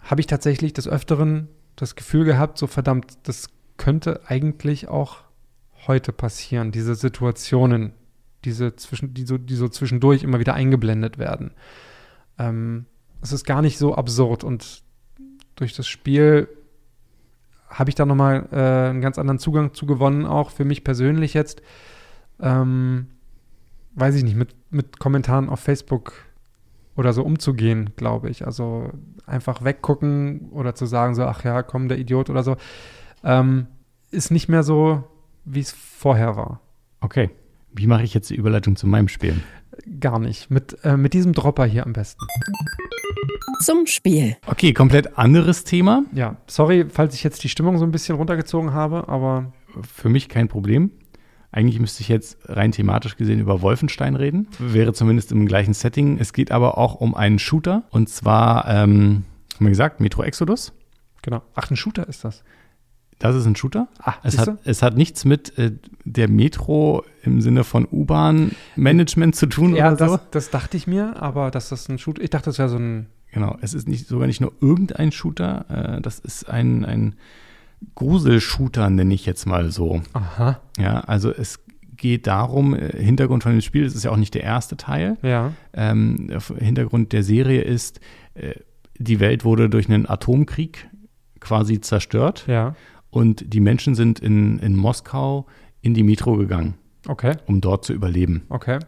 habe 0.00 0.20
ich 0.20 0.26
tatsächlich 0.26 0.72
des 0.72 0.88
Öfteren 0.88 1.48
das 1.76 1.96
Gefühl 1.96 2.24
gehabt, 2.24 2.58
so 2.58 2.66
verdammt, 2.66 3.18
das 3.24 3.48
könnte 3.76 4.20
eigentlich 4.26 4.88
auch 4.88 5.18
heute 5.86 6.12
passieren, 6.12 6.70
diese 6.70 6.94
Situationen, 6.94 7.92
diese 8.44 8.76
zwischen, 8.76 9.14
die 9.14 9.24
so, 9.24 9.38
die 9.38 9.54
so 9.54 9.68
zwischendurch 9.68 10.22
immer 10.22 10.38
wieder 10.38 10.54
eingeblendet 10.54 11.18
werden. 11.18 11.52
Ähm, 12.38 12.86
es 13.20 13.32
ist 13.32 13.44
gar 13.44 13.62
nicht 13.62 13.78
so 13.78 13.94
absurd 13.94 14.44
und 14.44 14.82
durch 15.56 15.74
das 15.74 15.86
Spiel 15.86 16.48
habe 17.68 17.90
ich 17.90 17.94
da 17.94 18.04
nochmal 18.04 18.48
äh, 18.52 18.90
einen 18.90 19.00
ganz 19.00 19.18
anderen 19.18 19.38
Zugang 19.38 19.74
zu 19.74 19.86
gewonnen, 19.86 20.26
auch 20.26 20.50
für 20.50 20.64
mich 20.64 20.84
persönlich 20.84 21.34
jetzt. 21.34 21.62
Ähm, 22.42 23.06
weiß 23.94 24.14
ich 24.16 24.24
nicht, 24.24 24.36
mit, 24.36 24.54
mit 24.70 24.98
Kommentaren 24.98 25.48
auf 25.48 25.60
Facebook 25.60 26.12
oder 26.96 27.12
so 27.12 27.22
umzugehen, 27.22 27.90
glaube 27.96 28.28
ich. 28.30 28.44
Also 28.44 28.90
einfach 29.26 29.64
weggucken 29.64 30.50
oder 30.50 30.74
zu 30.74 30.86
sagen, 30.86 31.14
so, 31.14 31.24
ach 31.24 31.44
ja, 31.44 31.62
komm, 31.62 31.88
der 31.88 31.98
Idiot 31.98 32.28
oder 32.28 32.42
so. 32.42 32.56
Ähm, 33.24 33.66
ist 34.10 34.30
nicht 34.30 34.48
mehr 34.48 34.62
so, 34.62 35.04
wie 35.44 35.60
es 35.60 35.72
vorher 35.72 36.36
war. 36.36 36.60
Okay. 37.00 37.30
Wie 37.72 37.86
mache 37.86 38.02
ich 38.02 38.12
jetzt 38.12 38.28
die 38.28 38.36
Überleitung 38.36 38.76
zu 38.76 38.86
meinem 38.86 39.08
Spiel? 39.08 39.40
Gar 39.98 40.18
nicht. 40.18 40.50
Mit, 40.50 40.76
äh, 40.84 40.98
mit 40.98 41.14
diesem 41.14 41.32
Dropper 41.32 41.64
hier 41.64 41.86
am 41.86 41.94
besten. 41.94 42.22
Zum 43.60 43.86
Spiel. 43.86 44.36
Okay, 44.46 44.72
komplett 44.72 45.16
anderes 45.16 45.64
Thema. 45.64 46.02
Ja, 46.12 46.36
sorry, 46.46 46.84
falls 46.88 47.14
ich 47.14 47.22
jetzt 47.22 47.44
die 47.44 47.48
Stimmung 47.48 47.78
so 47.78 47.84
ein 47.84 47.92
bisschen 47.92 48.16
runtergezogen 48.16 48.74
habe, 48.74 49.08
aber 49.08 49.52
Für 49.80 50.10
mich 50.10 50.28
kein 50.28 50.48
Problem. 50.48 50.90
Eigentlich 51.52 51.78
müsste 51.80 52.00
ich 52.00 52.08
jetzt 52.08 52.38
rein 52.48 52.72
thematisch 52.72 53.16
gesehen 53.16 53.38
über 53.38 53.60
Wolfenstein 53.62 54.16
reden. 54.16 54.48
Wäre 54.58 54.92
zumindest 54.94 55.30
im 55.32 55.46
gleichen 55.46 55.74
Setting. 55.74 56.16
Es 56.18 56.32
geht 56.32 56.50
aber 56.50 56.78
auch 56.78 56.94
um 56.94 57.14
einen 57.14 57.38
Shooter. 57.38 57.82
Und 57.90 58.08
zwar, 58.08 58.66
ähm, 58.68 59.24
haben 59.54 59.66
wir 59.66 59.68
gesagt, 59.68 60.00
Metro 60.00 60.22
Exodus. 60.22 60.72
genau. 61.20 61.42
Ach, 61.54 61.70
ein 61.70 61.76
Shooter 61.76 62.08
ist 62.08 62.24
das. 62.24 62.42
Das 63.18 63.36
ist 63.36 63.46
ein 63.46 63.54
Shooter. 63.54 63.86
Ah, 64.00 64.14
Es 64.24 64.36
hat, 64.38 64.58
es 64.64 64.82
hat 64.82 64.96
nichts 64.96 65.24
mit 65.24 65.56
äh, 65.58 65.70
der 66.04 66.28
Metro 66.28 67.04
im 67.22 67.40
Sinne 67.40 67.62
von 67.62 67.86
U-Bahn-Management 67.88 69.36
zu 69.36 69.46
tun 69.46 69.76
Ja, 69.76 69.92
oder 69.92 70.08
so. 70.08 70.16
das, 70.16 70.30
das 70.30 70.50
dachte 70.50 70.76
ich 70.76 70.86
mir, 70.86 71.20
aber 71.22 71.50
dass 71.50 71.68
das 71.68 71.88
ein 71.88 71.98
Shooter, 71.98 72.22
ich 72.22 72.30
dachte, 72.30 72.46
das 72.46 72.58
wäre 72.58 72.68
so 72.68 72.78
ein, 72.78 73.06
Genau, 73.30 73.56
es 73.62 73.72
ist 73.74 73.88
nicht, 73.88 74.08
sogar 74.08 74.26
nicht 74.26 74.40
nur 74.40 74.52
irgendein 74.60 75.10
Shooter, 75.12 75.96
äh, 75.96 76.00
das 76.02 76.18
ist 76.18 76.48
ein, 76.50 76.84
ein 76.84 77.14
Grusel-Shooter, 77.94 78.90
nenne 78.90 79.14
ich 79.14 79.26
jetzt 79.26 79.46
mal 79.46 79.70
so. 79.70 80.02
aha, 80.12 80.60
Ja, 80.78 81.00
also 81.00 81.30
es 81.30 81.60
geht 81.96 82.26
darum, 82.26 82.74
äh, 82.74 82.90
Hintergrund 83.02 83.42
von 83.42 83.52
dem 83.52 83.60
Spiel, 83.60 83.84
es 83.84 83.94
ist 83.94 84.04
ja 84.04 84.10
auch 84.10 84.16
nicht 84.16 84.34
der 84.34 84.42
erste 84.42 84.76
Teil. 84.76 85.16
ja, 85.22 85.52
Ähm, 85.72 86.28
Hintergrund 86.58 87.12
der 87.12 87.22
Serie 87.22 87.62
ist, 87.62 88.00
äh, 88.34 88.54
die 88.98 89.20
Welt 89.20 89.44
wurde 89.44 89.68
durch 89.68 89.88
einen 89.88 90.08
Atomkrieg 90.08 90.88
quasi 91.40 91.80
zerstört 91.80 92.44
ja, 92.46 92.74
und 93.10 93.52
die 93.52 93.60
Menschen 93.60 93.94
sind 93.94 94.20
in, 94.20 94.58
in 94.60 94.76
Moskau 94.76 95.46
in 95.80 95.94
die 95.94 96.02
Metro 96.04 96.36
gegangen, 96.36 96.74
okay, 97.08 97.36
um 97.46 97.60
dort 97.60 97.84
zu 97.84 97.92
überleben. 97.92 98.42
okay, 98.48 98.78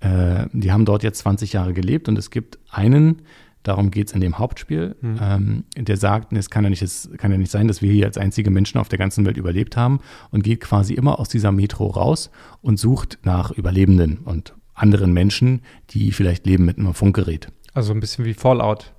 Äh, 0.00 0.46
die 0.52 0.72
haben 0.72 0.84
dort 0.84 1.02
jetzt 1.02 1.18
20 1.18 1.52
Jahre 1.52 1.74
gelebt 1.74 2.08
und 2.08 2.18
es 2.18 2.30
gibt 2.30 2.58
einen, 2.70 3.22
darum 3.62 3.90
geht 3.90 4.08
es 4.08 4.12
in 4.12 4.20
dem 4.20 4.38
Hauptspiel, 4.38 4.96
Hm. 5.00 5.18
ähm, 5.20 5.64
der 5.76 5.96
sagt, 5.96 6.32
es 6.32 6.50
kann, 6.50 6.64
ja 6.64 6.70
nicht, 6.70 6.82
es 6.82 7.08
kann 7.18 7.30
ja 7.32 7.38
nicht 7.38 7.50
sein, 7.50 7.68
dass 7.68 7.82
wir 7.82 7.92
hier 7.92 8.06
als 8.06 8.18
einzige 8.18 8.50
Menschen 8.50 8.78
auf 8.78 8.88
der 8.88 8.98
ganzen 8.98 9.24
Welt 9.24 9.36
überlebt 9.36 9.76
haben 9.76 10.00
und 10.30 10.42
geht 10.42 10.60
quasi 10.60 10.94
immer 10.94 11.18
aus 11.20 11.28
dieser 11.28 11.52
Metro 11.52 11.86
raus 11.86 12.30
und 12.60 12.78
sucht 12.78 13.18
nach 13.24 13.50
Überlebenden 13.52 14.18
und 14.18 14.54
anderen 14.74 15.12
Menschen, 15.12 15.62
die 15.90 16.12
vielleicht 16.12 16.46
leben 16.46 16.64
mit 16.64 16.78
einem 16.78 16.94
Funkgerät. 16.94 17.48
also 17.74 17.92
ein 17.92 18.00
bisschen 18.00 18.24
wie 18.24 18.34
Fallout, 18.34 18.92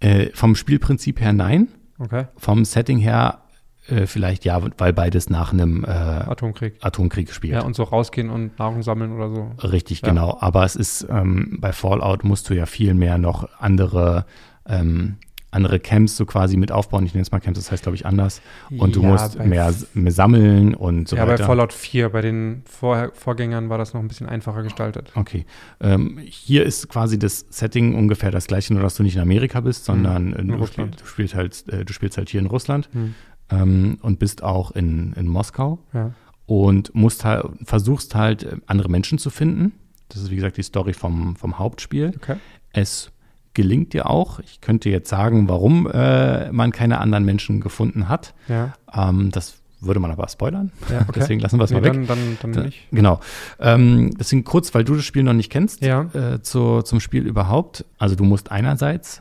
Äh, 0.00 0.30
vom 0.32 0.54
Spielprinzip 0.54 1.20
her 1.20 1.32
nein, 1.32 1.68
okay, 1.98 2.26
vom 2.36 2.64
Setting 2.64 2.98
her 2.98 3.42
äh, 3.88 4.06
vielleicht 4.06 4.44
ja, 4.44 4.60
weil 4.78 4.92
beides 4.92 5.30
nach 5.30 5.52
einem 5.52 5.84
äh, 5.84 5.88
Atomkrieg. 5.88 6.74
Atomkrieg 6.80 7.32
spielt. 7.32 7.54
Ja, 7.54 7.62
und 7.62 7.74
so 7.76 7.82
rausgehen 7.84 8.30
und 8.30 8.58
Nahrung 8.58 8.82
sammeln 8.82 9.12
oder 9.12 9.30
so. 9.34 9.50
Richtig, 9.68 10.02
Ja. 10.02 10.08
genau. 10.08 10.36
Aber 10.40 10.64
es 10.64 10.76
ist, 10.76 11.06
ähm, 11.10 11.58
bei 11.60 11.72
Fallout 11.72 12.24
musst 12.24 12.48
du 12.50 12.54
ja 12.54 12.66
viel 12.66 12.94
mehr 12.94 13.18
noch 13.18 13.48
andere, 13.58 14.24
ähm, 14.68 15.16
andere 15.50 15.80
Camps 15.80 16.14
so 16.18 16.26
quasi 16.26 16.58
mit 16.58 16.70
aufbauen. 16.70 17.06
Ich 17.06 17.14
nenne 17.14 17.22
es 17.22 17.32
mal 17.32 17.40
Camps, 17.40 17.58
das 17.58 17.72
heißt, 17.72 17.82
glaube 17.82 17.96
ich, 17.96 18.04
anders. 18.04 18.42
Und 18.68 18.94
du 18.96 19.00
Ja, 19.02 19.08
musst 19.08 19.38
bei- 19.38 19.46
mehr, 19.46 19.72
mehr 19.94 20.12
sammeln 20.12 20.74
und 20.74 21.08
so 21.08 21.16
ja, 21.16 21.24
bei 21.24 21.32
weiter. 21.32 21.46
Fallout 21.46 21.72
4, 21.72 22.10
bei 22.10 22.20
den 22.20 22.62
Vor 22.66 23.12
Vorgängern 23.14 23.70
war 23.70 23.78
das 23.78 23.94
noch 23.94 24.02
ein 24.02 24.08
bisschen 24.08 24.28
einfacher 24.28 24.62
gestaltet. 24.62 25.10
Okay. 25.14 25.46
Ähm, 25.80 26.18
hier 26.22 26.64
ist 26.66 26.90
quasi 26.90 27.18
das 27.18 27.46
Setting 27.48 27.94
ungefähr 27.94 28.30
das 28.30 28.46
gleiche, 28.46 28.74
nur 28.74 28.82
dass 28.82 28.96
du 28.96 29.02
nicht 29.02 29.16
in 29.16 29.22
Amerika 29.22 29.60
bist, 29.62 29.86
sondern 29.86 30.34
äh, 30.34 30.40
in 30.42 30.48
du, 30.48 30.54
Russland. 30.56 30.96
spiel, 30.96 31.02
du, 31.06 31.10
spielst 31.10 31.34
halt, 31.34 31.64
äh, 31.72 31.84
du 31.86 31.92
spielst 31.94 32.18
halt 32.18 32.28
hier 32.28 32.40
in 32.40 32.46
Russland 32.46 32.90
Hm. 32.92 33.14
Ähm, 33.50 33.98
und 34.02 34.18
bist 34.18 34.42
auch 34.42 34.70
in, 34.72 35.12
in 35.14 35.26
Moskau. 35.26 35.78
Ja, 35.92 36.12
und 36.46 36.94
musst 36.94 37.24
halt, 37.26 37.44
versuchst 37.64 38.14
halt, 38.14 38.42
äh, 38.44 38.56
andere 38.66 38.88
Menschen 38.88 39.18
zu 39.18 39.28
finden. 39.30 39.72
Das 40.08 40.22
ist, 40.22 40.30
wie 40.30 40.36
gesagt, 40.36 40.56
die 40.56 40.62
Story 40.62 40.94
vom, 40.94 41.36
vom 41.36 41.58
Hauptspiel. 41.58 42.12
okay. 42.16 42.36
Es 42.72 43.10
gelingt 43.54 43.92
dir 43.92 44.08
auch. 44.08 44.38
Ich 44.40 44.60
könnte 44.60 44.88
jetzt 44.88 45.08
sagen, 45.10 45.48
warum 45.48 45.86
äh, 45.90 46.50
man 46.52 46.70
keine 46.72 46.98
anderen 47.00 47.24
Menschen 47.24 47.60
gefunden 47.60 48.08
hat. 48.08 48.32
Ja, 48.48 48.72
Ähm, 48.94 49.30
das 49.30 49.60
würde 49.80 50.00
man 50.00 50.10
aber 50.10 50.26
spoilern. 50.28 50.72
ja 50.90 51.00
okay. 51.08 51.20
Deswegen 51.20 51.40
lassen 51.40 51.58
wir 51.58 51.64
es 51.64 51.70
nee, 51.70 51.76
mal 51.80 51.84
weg. 51.84 51.92
dann, 51.92 52.06
dann, 52.06 52.38
dann 52.40 52.52
Da- 52.52 52.62
nicht. 52.62 52.86
Genau. 52.92 53.20
Ähm, 53.60 54.10
deswegen 54.18 54.44
kurz, 54.44 54.72
weil 54.74 54.84
du 54.84 54.94
das 54.94 55.04
Spiel 55.04 55.24
noch 55.24 55.32
nicht 55.34 55.50
kennst, 55.50 55.82
Ja. 55.82 56.02
äh, 56.14 56.40
zu, 56.40 56.82
zum 56.82 57.00
Spiel 57.00 57.26
überhaupt. 57.26 57.84
Also 57.98 58.14
du 58.14 58.24
musst 58.24 58.50
einerseits 58.50 59.20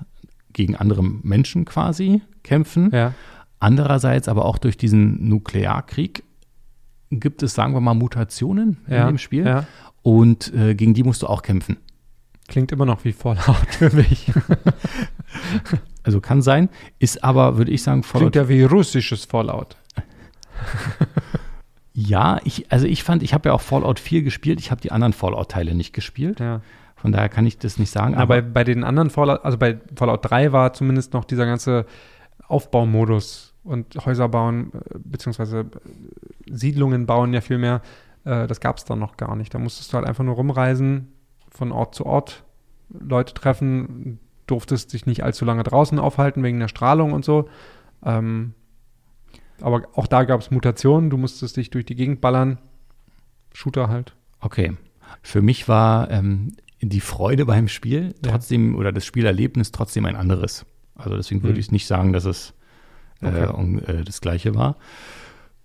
gegen 0.53 0.75
andere 0.75 1.03
Menschen 1.03 1.65
quasi 1.65 2.21
kämpfen. 2.43 2.89
Ja, 2.93 3.13
Andererseits 3.59 4.27
aber 4.27 4.45
auch 4.45 4.57
durch 4.57 4.77
diesen 4.77 5.27
Nuklearkrieg 5.27 6.23
gibt 7.09 7.43
es, 7.43 7.53
sagen 7.53 7.73
wir 7.73 7.81
mal, 7.81 7.93
Mutationen 7.93 8.77
ja, 8.87 9.01
in 9.01 9.07
dem 9.07 9.17
Spiel. 9.17 9.45
Ja. 9.45 9.65
Und 10.03 10.53
äh, 10.53 10.75
gegen 10.75 10.93
die 10.93 11.03
musst 11.03 11.21
du 11.21 11.27
auch 11.27 11.41
kämpfen. 11.41 11.77
Klingt 12.47 12.71
immer 12.71 12.85
noch 12.85 13.03
wie 13.03 13.11
Fallout 13.11 13.67
für 13.69 13.93
mich. 13.95 14.31
Also 16.03 16.21
kann 16.21 16.41
sein, 16.41 16.69
ist 16.99 17.21
aber, 17.21 17.57
würde 17.57 17.69
ich 17.69 17.83
sagen, 17.83 18.01
Fallout. 18.01 18.31
Klingt 18.31 18.35
ja 18.35 18.47
wie 18.47 18.63
russisches 18.63 19.25
Fallout. 19.25 19.75
Ja, 21.99 22.39
ich, 22.43 22.71
also 22.71 22.85
ich 22.85 23.03
fand, 23.03 23.23
ich 23.23 23.33
habe 23.33 23.49
ja 23.49 23.53
auch 23.53 23.61
Fallout 23.61 23.99
4 23.99 24.21
gespielt, 24.21 24.59
ich 24.59 24.69
habe 24.69 24.79
die 24.79 24.91
anderen 24.91 25.13
Fallout-Teile 25.13 25.73
nicht 25.73 25.93
gespielt. 25.93 26.39
Ja. 26.39 26.61
Von 26.95 27.11
daher 27.11 27.27
kann 27.27 27.47
ich 27.47 27.57
das 27.57 27.79
nicht 27.79 27.89
sagen. 27.89 28.13
Aber 28.13 28.27
bei, 28.27 28.41
bei 28.41 28.63
den 28.63 28.83
anderen 28.83 29.09
Fallout, 29.09 29.43
also 29.43 29.57
bei 29.57 29.79
Fallout 29.95 30.29
3 30.29 30.51
war 30.51 30.73
zumindest 30.73 31.13
noch 31.13 31.25
dieser 31.25 31.47
ganze 31.47 31.87
Aufbaumodus 32.47 33.46
und 33.67 34.05
Häuser 34.05 34.29
bauen, 34.29 34.71
äh, 34.73 34.97
beziehungsweise 34.99 35.59
äh, 35.59 35.65
Siedlungen 36.49 37.05
bauen 37.05 37.33
ja 37.33 37.41
viel 37.41 37.57
mehr. 37.57 37.81
Äh, 38.23 38.47
Das 38.47 38.59
gab 38.59 38.77
es 38.77 38.85
dann 38.85 38.99
noch 38.99 39.17
gar 39.17 39.35
nicht. 39.35 39.53
Da 39.53 39.59
musstest 39.59 39.91
du 39.93 39.97
halt 39.97 40.07
einfach 40.07 40.23
nur 40.23 40.35
rumreisen, 40.35 41.11
von 41.49 41.71
Ort 41.71 41.95
zu 41.95 42.05
Ort, 42.05 42.43
Leute 42.89 43.33
treffen, 43.33 44.19
durftest 44.47 44.93
dich 44.93 45.05
nicht 45.05 45.23
allzu 45.23 45.43
lange 45.45 45.63
draußen 45.63 45.99
aufhalten 45.99 46.41
wegen 46.43 46.59
der 46.59 46.67
Strahlung 46.69 47.11
und 47.13 47.25
so. 47.25 47.49
Ähm, 48.03 48.53
aber 49.61 49.81
auch 49.95 50.07
da 50.07 50.23
gab 50.23 50.39
es 50.39 50.51
Mutationen, 50.51 51.09
du 51.09 51.17
musstest 51.17 51.57
dich 51.57 51.69
durch 51.69 51.85
die 51.85 51.95
Gegend 51.95 52.21
ballern. 52.21 52.59
Shooter 53.53 53.89
halt. 53.89 54.15
okay. 54.39 54.73
Für 55.23 55.41
mich 55.41 55.67
war 55.67 56.11
ähm, 56.11 56.53
die 56.81 56.99
Freude 56.99 57.45
beim 57.45 57.67
Spiel 57.69 58.13
Ja. 58.23 58.31
trotzdem 58.33 58.75
oder 58.75 58.91
das 58.91 59.05
Spielerlebnis 59.05 59.71
trotzdem 59.71 60.05
ein 60.05 60.15
anderes. 60.17 60.65
Also 60.95 61.15
deswegen 61.15 61.41
würde 61.43 61.53
Hm. 61.55 61.59
ich 61.59 61.71
nicht 61.71 61.87
sagen, 61.87 62.13
dass 62.13 62.25
es 62.25 62.53
äh, 63.21 63.27
Okay. 63.27 63.47
um, 63.53 63.79
äh, 63.79 64.03
das 64.03 64.21
gleiche 64.21 64.55
war. 64.55 64.75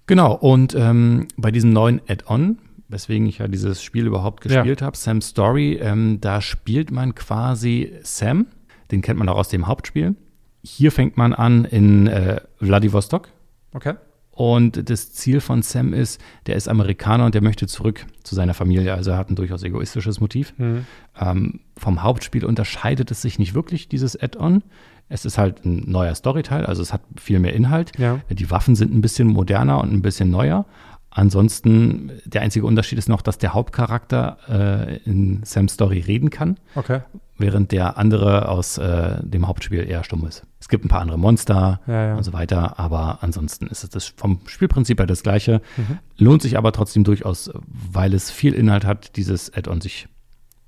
Genau, 0.07 0.35
und 0.35 0.75
ähm, 0.75 1.29
bei 1.37 1.51
diesem 1.51 1.71
neuen 1.73 2.01
Add-on, 2.09 2.59
weswegen 2.88 3.27
ich 3.27 3.38
ja 3.38 3.49
dieses 3.49 3.83
Spiel 3.83 4.07
überhaupt 4.07 4.45
Ja. 4.51 4.57
gespielt 4.62 4.83
habe, 4.83 4.97
Sam's 4.97 5.29
Story, 5.29 5.79
ähm, 5.81 6.21
da 6.21 6.41
spielt 6.41 6.91
man 6.91 7.15
quasi 7.15 7.93
Sam, 8.03 8.47
den 8.91 9.01
kennt 9.01 9.19
man 9.19 9.29
auch 9.29 9.37
aus 9.38 9.49
dem 9.49 9.67
Hauptspiel. 9.67 10.15
Hier 10.62 10.93
fängt 10.93 11.17
man 11.17 11.33
an 11.33 11.65
in 11.65 12.07
äh, 12.09 12.41
Vladivostok 12.59 13.29
Okay. 13.75 13.95
und 14.33 14.88
das 14.91 15.12
Ziel 15.12 15.41
von 15.41 15.62
Sam 15.62 15.95
ist, 15.95 16.21
der 16.47 16.57
ist 16.57 16.69
Amerikaner 16.69 17.25
und 17.27 17.35
der 17.35 17.43
möchte 17.43 17.67
zurück 17.67 18.05
zu 18.23 18.35
seiner 18.35 18.55
Familie, 18.55 18.93
also 18.95 19.12
er 19.12 19.17
hat 19.19 19.31
ein 19.31 19.37
durchaus 19.37 19.62
egoistisches 19.62 20.21
Motiv. 20.21 20.53
Mhm. 20.59 20.85
Ähm, 21.19 21.61
vom 21.77 22.03
Hauptspiel 22.03 22.45
unterscheidet 22.45 23.11
es 23.11 23.23
sich 23.23 23.38
nicht 23.38 23.55
wirklich, 23.55 23.88
dieses 23.88 24.21
Add-on. 24.21 24.62
Es 25.09 25.25
ist 25.25 25.37
halt 25.38 25.65
ein 25.65 25.85
neuer 25.91 26.15
Storyteil, 26.15 26.65
also 26.67 26.81
es 26.83 26.93
hat 26.93 27.03
viel 27.21 27.38
mehr 27.38 27.53
Inhalt. 27.55 27.93
Ja. 27.99 28.21
Die 28.31 28.51
Waffen 28.51 28.77
sind 28.77 28.95
ein 28.95 29.01
bisschen 29.03 29.29
moderner 29.29 29.81
und 29.81 29.93
ein 29.93 30.03
bisschen 30.03 30.31
neuer. 30.31 30.65
Ansonsten, 31.11 32.11
der 32.25 32.41
einzige 32.41 32.65
Unterschied 32.67 32.99
ist 32.99 33.09
noch, 33.09 33.21
dass 33.23 33.37
der 33.37 33.53
Hauptcharakter 33.53 34.38
äh, 34.49 34.97
in 35.05 35.43
Sam's 35.45 35.75
Story 35.75 36.01
reden 36.01 36.31
kann, 36.31 36.59
Okay. 36.75 37.01
während 37.37 37.71
der 37.71 37.99
andere 37.99 38.49
aus 38.49 38.79
äh, 38.79 39.17
dem 39.23 39.47
Hauptspiel 39.47 39.87
eher 39.88 40.05
stumm 40.05 40.27
ist. 40.27 40.47
Es 40.59 40.69
gibt 40.71 40.85
ein 40.85 40.88
paar 40.88 41.03
andere 41.03 41.19
Monster 41.19 41.81
Ja, 41.87 42.07
ja. 42.09 42.17
und 42.17 42.23
so 42.23 42.33
weiter, 42.33 42.79
aber 42.79 43.19
ansonsten 43.23 43.67
ist 43.67 43.85
es 43.85 43.91
das 43.91 44.07
vom 44.17 44.41
Spielprinzip 44.47 44.99
her 44.99 45.07
das 45.07 45.23
gleiche. 45.23 45.61
Mhm. 45.77 45.99
Lohnt 46.17 46.41
sich 46.43 46.57
aber 46.57 46.73
trotzdem 46.73 47.05
durchaus, 47.05 47.51
weil 47.67 48.15
es 48.15 48.31
viel 48.31 48.55
Inhalt 48.55 48.87
hat, 48.87 49.17
dieses 49.17 49.53
Add-on 49.55 49.83
sich 49.83 50.09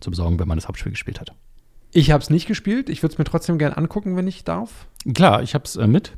zu 0.01 0.11
besorgen, 0.11 0.39
wenn 0.39 0.49
man 0.49 0.59
das 0.59 0.69
Hauptspiel 0.69 0.93
gespielt 0.93 1.21
hat. 1.21 1.33
Ich 1.95 2.11
habe 2.11 2.23
es 2.23 2.29
nicht 2.29 2.47
gespielt. 2.47 2.91
Ich 2.91 3.03
würde 3.03 3.13
es 3.15 3.19
mir 3.19 3.25
trotzdem 3.25 3.57
gern 3.59 3.73
angucken, 3.73 4.17
wenn 4.17 4.27
ich 4.27 4.45
darf. 4.45 4.87
Klar, 5.15 5.43
ich 5.43 5.55
habe 5.55 5.65
es 5.65 5.77
äh, 5.77 5.87
mit. 5.87 6.13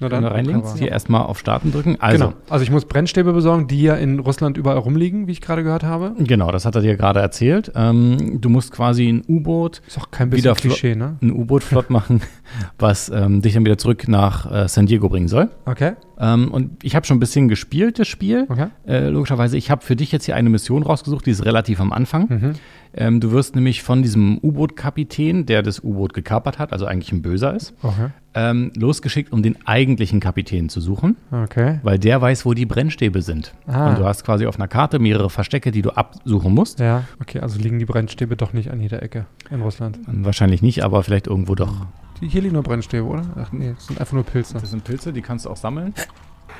Na 0.00 0.08
Dann 0.08 0.24
reinlegen. 0.24 0.62
Aber- 0.62 0.74
Hier 0.76 0.92
erstmal 0.92 1.22
auf 1.22 1.40
Starten 1.40 1.72
drücken. 1.72 1.96
Also, 1.98 2.26
genau. 2.28 2.36
Also 2.48 2.62
ich 2.62 2.70
muss 2.70 2.84
Brennstäbe 2.84 3.32
besorgen, 3.32 3.66
die 3.66 3.82
ja 3.82 3.96
in 3.96 4.20
Russland 4.20 4.56
überall 4.56 4.78
rumliegen, 4.78 5.26
wie 5.26 5.32
ich 5.32 5.40
gerade 5.40 5.64
gehört 5.64 5.82
habe. 5.82 6.14
genau, 6.20 6.52
das 6.52 6.64
hat 6.64 6.76
er 6.76 6.82
dir 6.82 6.96
gerade 6.96 7.18
erzählt. 7.18 7.72
Ähm, 7.74 8.40
du 8.40 8.48
musst 8.48 8.70
quasi 8.70 9.08
ein 9.08 9.24
U-Boot, 9.26 9.82
Ist 9.88 9.98
auch 9.98 10.12
kein 10.12 10.30
bisschen 10.30 10.54
Klischee, 10.54 10.94
ne? 10.94 11.16
ein 11.20 11.32
U-Boot 11.32 11.64
flott 11.64 11.90
machen, 11.90 12.20
was 12.78 13.08
ähm, 13.08 13.42
dich 13.42 13.54
dann 13.54 13.64
wieder 13.64 13.76
zurück 13.76 14.06
nach 14.06 14.48
äh, 14.50 14.68
San 14.68 14.86
Diego 14.86 15.08
bringen 15.08 15.26
soll. 15.26 15.50
Okay. 15.66 15.94
Ähm, 16.20 16.52
und 16.52 16.84
ich 16.84 16.94
habe 16.94 17.04
schon 17.04 17.16
ein 17.16 17.20
bisschen 17.20 17.48
gespielt, 17.48 17.98
das 17.98 18.06
Spiel. 18.06 18.46
Okay. 18.48 18.68
Äh, 18.86 19.08
logischerweise, 19.08 19.56
ich 19.56 19.68
habe 19.72 19.84
für 19.84 19.96
dich 19.96 20.12
jetzt 20.12 20.26
hier 20.26 20.36
eine 20.36 20.48
Mission 20.48 20.84
rausgesucht, 20.84 21.26
die 21.26 21.32
ist 21.32 21.44
relativ 21.44 21.80
am 21.80 21.92
Anfang. 21.92 22.28
Mhm. 22.28 22.52
Ähm, 22.94 23.20
du 23.20 23.30
wirst 23.32 23.54
nämlich 23.54 23.82
von 23.82 24.02
diesem 24.02 24.38
U-Boot-Kapitän, 24.42 25.46
der 25.46 25.62
das 25.62 25.80
U-Boot 25.82 26.14
gekapert 26.14 26.58
hat, 26.58 26.72
also 26.72 26.86
eigentlich 26.86 27.12
ein 27.12 27.22
Böser 27.22 27.54
ist, 27.54 27.74
Okay. 27.82 28.08
ähm, 28.34 28.72
losgeschickt, 28.74 29.32
um 29.32 29.42
den 29.42 29.56
eigentlichen 29.66 30.20
Kapitän 30.20 30.68
zu 30.68 30.80
suchen, 30.80 31.16
Okay. 31.30 31.80
weil 31.82 31.98
der 31.98 32.20
weiß, 32.20 32.44
wo 32.46 32.54
die 32.54 32.66
Brennstäbe 32.66 33.22
sind. 33.22 33.52
Ah. 33.66 33.90
Und 33.90 33.98
du 33.98 34.04
hast 34.04 34.24
quasi 34.24 34.46
auf 34.46 34.56
einer 34.56 34.68
Karte 34.68 34.98
mehrere 34.98 35.30
Verstecke, 35.30 35.70
die 35.70 35.82
du 35.82 35.90
absuchen 35.90 36.54
musst. 36.54 36.80
Ja, 36.80 37.04
okay, 37.20 37.40
also 37.40 37.58
liegen 37.58 37.78
die 37.78 37.84
Brennstäbe 37.84 38.36
doch 38.36 38.52
nicht 38.52 38.70
an 38.70 38.80
jeder 38.80 39.02
Ecke 39.02 39.26
in 39.50 39.60
Russland. 39.62 39.98
Wahrscheinlich 40.06 40.62
nicht, 40.62 40.82
aber 40.82 41.02
vielleicht 41.02 41.26
irgendwo 41.26 41.54
doch. 41.54 41.86
Die, 42.20 42.28
hier 42.28 42.42
liegen 42.42 42.54
nur 42.54 42.62
Brennstäbe, 42.64 43.04
oder? 43.06 43.22
Ach 43.36 43.52
nee, 43.52 43.72
das 43.74 43.86
sind 43.86 44.00
einfach 44.00 44.14
nur 44.14 44.24
Pilze. 44.24 44.54
Das 44.54 44.70
sind 44.70 44.82
Pilze, 44.82 45.12
die 45.12 45.22
kannst 45.22 45.44
du 45.46 45.50
auch 45.50 45.56
sammeln. 45.56 45.94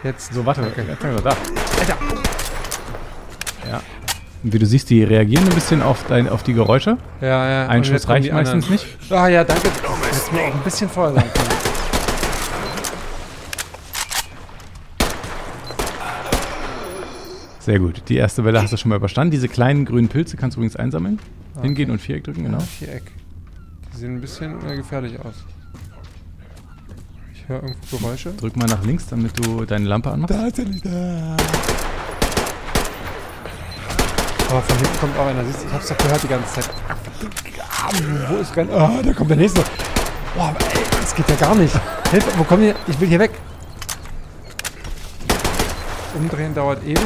Jetzt. 0.04 0.32
So, 0.32 0.46
warte, 0.46 0.60
Okay. 0.60 0.82
jetzt 0.88 1.02
da. 1.02 1.08
Alter! 1.10 1.96
Ja. 3.68 3.80
Und 4.42 4.52
wie 4.52 4.58
du 4.58 4.66
siehst, 4.66 4.88
die 4.90 5.02
reagieren 5.02 5.44
ein 5.44 5.54
bisschen 5.54 5.82
auf, 5.82 6.04
dein, 6.08 6.28
auf 6.28 6.42
die 6.42 6.54
Geräusche. 6.54 6.96
Ja, 7.20 7.48
ja. 7.48 7.66
Ein 7.68 7.82
Schuss 7.84 7.94
jetzt 7.94 8.08
reicht 8.08 8.32
meistens 8.32 8.66
anderen. 8.66 8.72
nicht. 8.72 8.86
Ah 9.10 9.28
ja, 9.28 9.42
danke. 9.42 9.68
Hättest 9.68 10.32
mir 10.32 10.40
auch 10.40 10.54
ein 10.54 10.60
bisschen 10.62 10.88
vorher 10.88 11.14
sagen 11.14 11.30
können. 11.34 11.48
Sehr 17.60 17.80
gut. 17.80 18.02
Die 18.08 18.16
erste 18.16 18.44
Welle 18.44 18.62
hast 18.62 18.72
du 18.72 18.76
schon 18.76 18.88
mal 18.88 18.96
überstanden. 18.96 19.30
Diese 19.30 19.48
kleinen 19.48 19.84
grünen 19.84 20.08
Pilze 20.08 20.36
kannst 20.36 20.56
du 20.56 20.60
übrigens 20.60 20.76
einsammeln. 20.76 21.18
Okay. 21.54 21.66
Hingehen 21.66 21.90
und 21.90 22.00
Viereck 22.00 22.24
drücken, 22.24 22.44
genau. 22.44 22.58
Ja, 22.58 22.64
Viereck. 22.64 23.02
Die 23.92 23.98
sehen 23.98 24.14
ein 24.14 24.20
bisschen 24.20 24.56
äh, 24.66 24.76
gefährlich 24.76 25.18
aus. 25.20 25.34
Ich 27.34 27.46
höre 27.48 27.62
irgendwo 27.62 27.96
Geräusche. 27.98 28.32
Drück 28.32 28.56
mal 28.56 28.66
nach 28.66 28.84
links, 28.84 29.08
damit 29.08 29.32
du 29.38 29.64
deine 29.64 29.86
Lampe 29.86 30.10
anmachst. 30.10 30.34
ist 30.34 30.58
er 30.60 30.64
nicht 30.64 30.86
da. 30.86 31.36
Aber 34.50 34.62
von 34.62 34.76
hinten 34.78 34.98
kommt 35.00 35.18
auch 35.18 35.26
einer. 35.26 35.44
Siehst 35.44 35.62
du, 35.62 35.66
ich 35.66 35.72
hab's 35.74 35.88
doch 35.88 35.96
gehört 35.98 36.22
die 36.22 36.28
ganze 36.28 36.54
Zeit. 36.54 36.70
Ah, 36.88 37.88
Wo 38.28 38.36
ist 38.36 38.56
Renn? 38.56 38.70
Ah, 38.72 38.90
da 39.02 39.12
kommt 39.12 39.30
der 39.30 39.36
nächste. 39.36 39.62
Boah, 40.34 40.54
ey, 40.74 40.80
das 41.00 41.14
geht 41.14 41.28
ja 41.28 41.36
gar 41.36 41.54
nicht. 41.54 41.74
Hilfe, 42.10 42.30
wo 42.38 42.44
kommen 42.44 42.62
die? 42.62 42.74
Ich 42.90 42.98
will 43.00 43.08
hier 43.08 43.18
weg. 43.18 43.32
Umdrehen 46.14 46.54
dauert 46.54 46.82
ewig. 46.84 46.98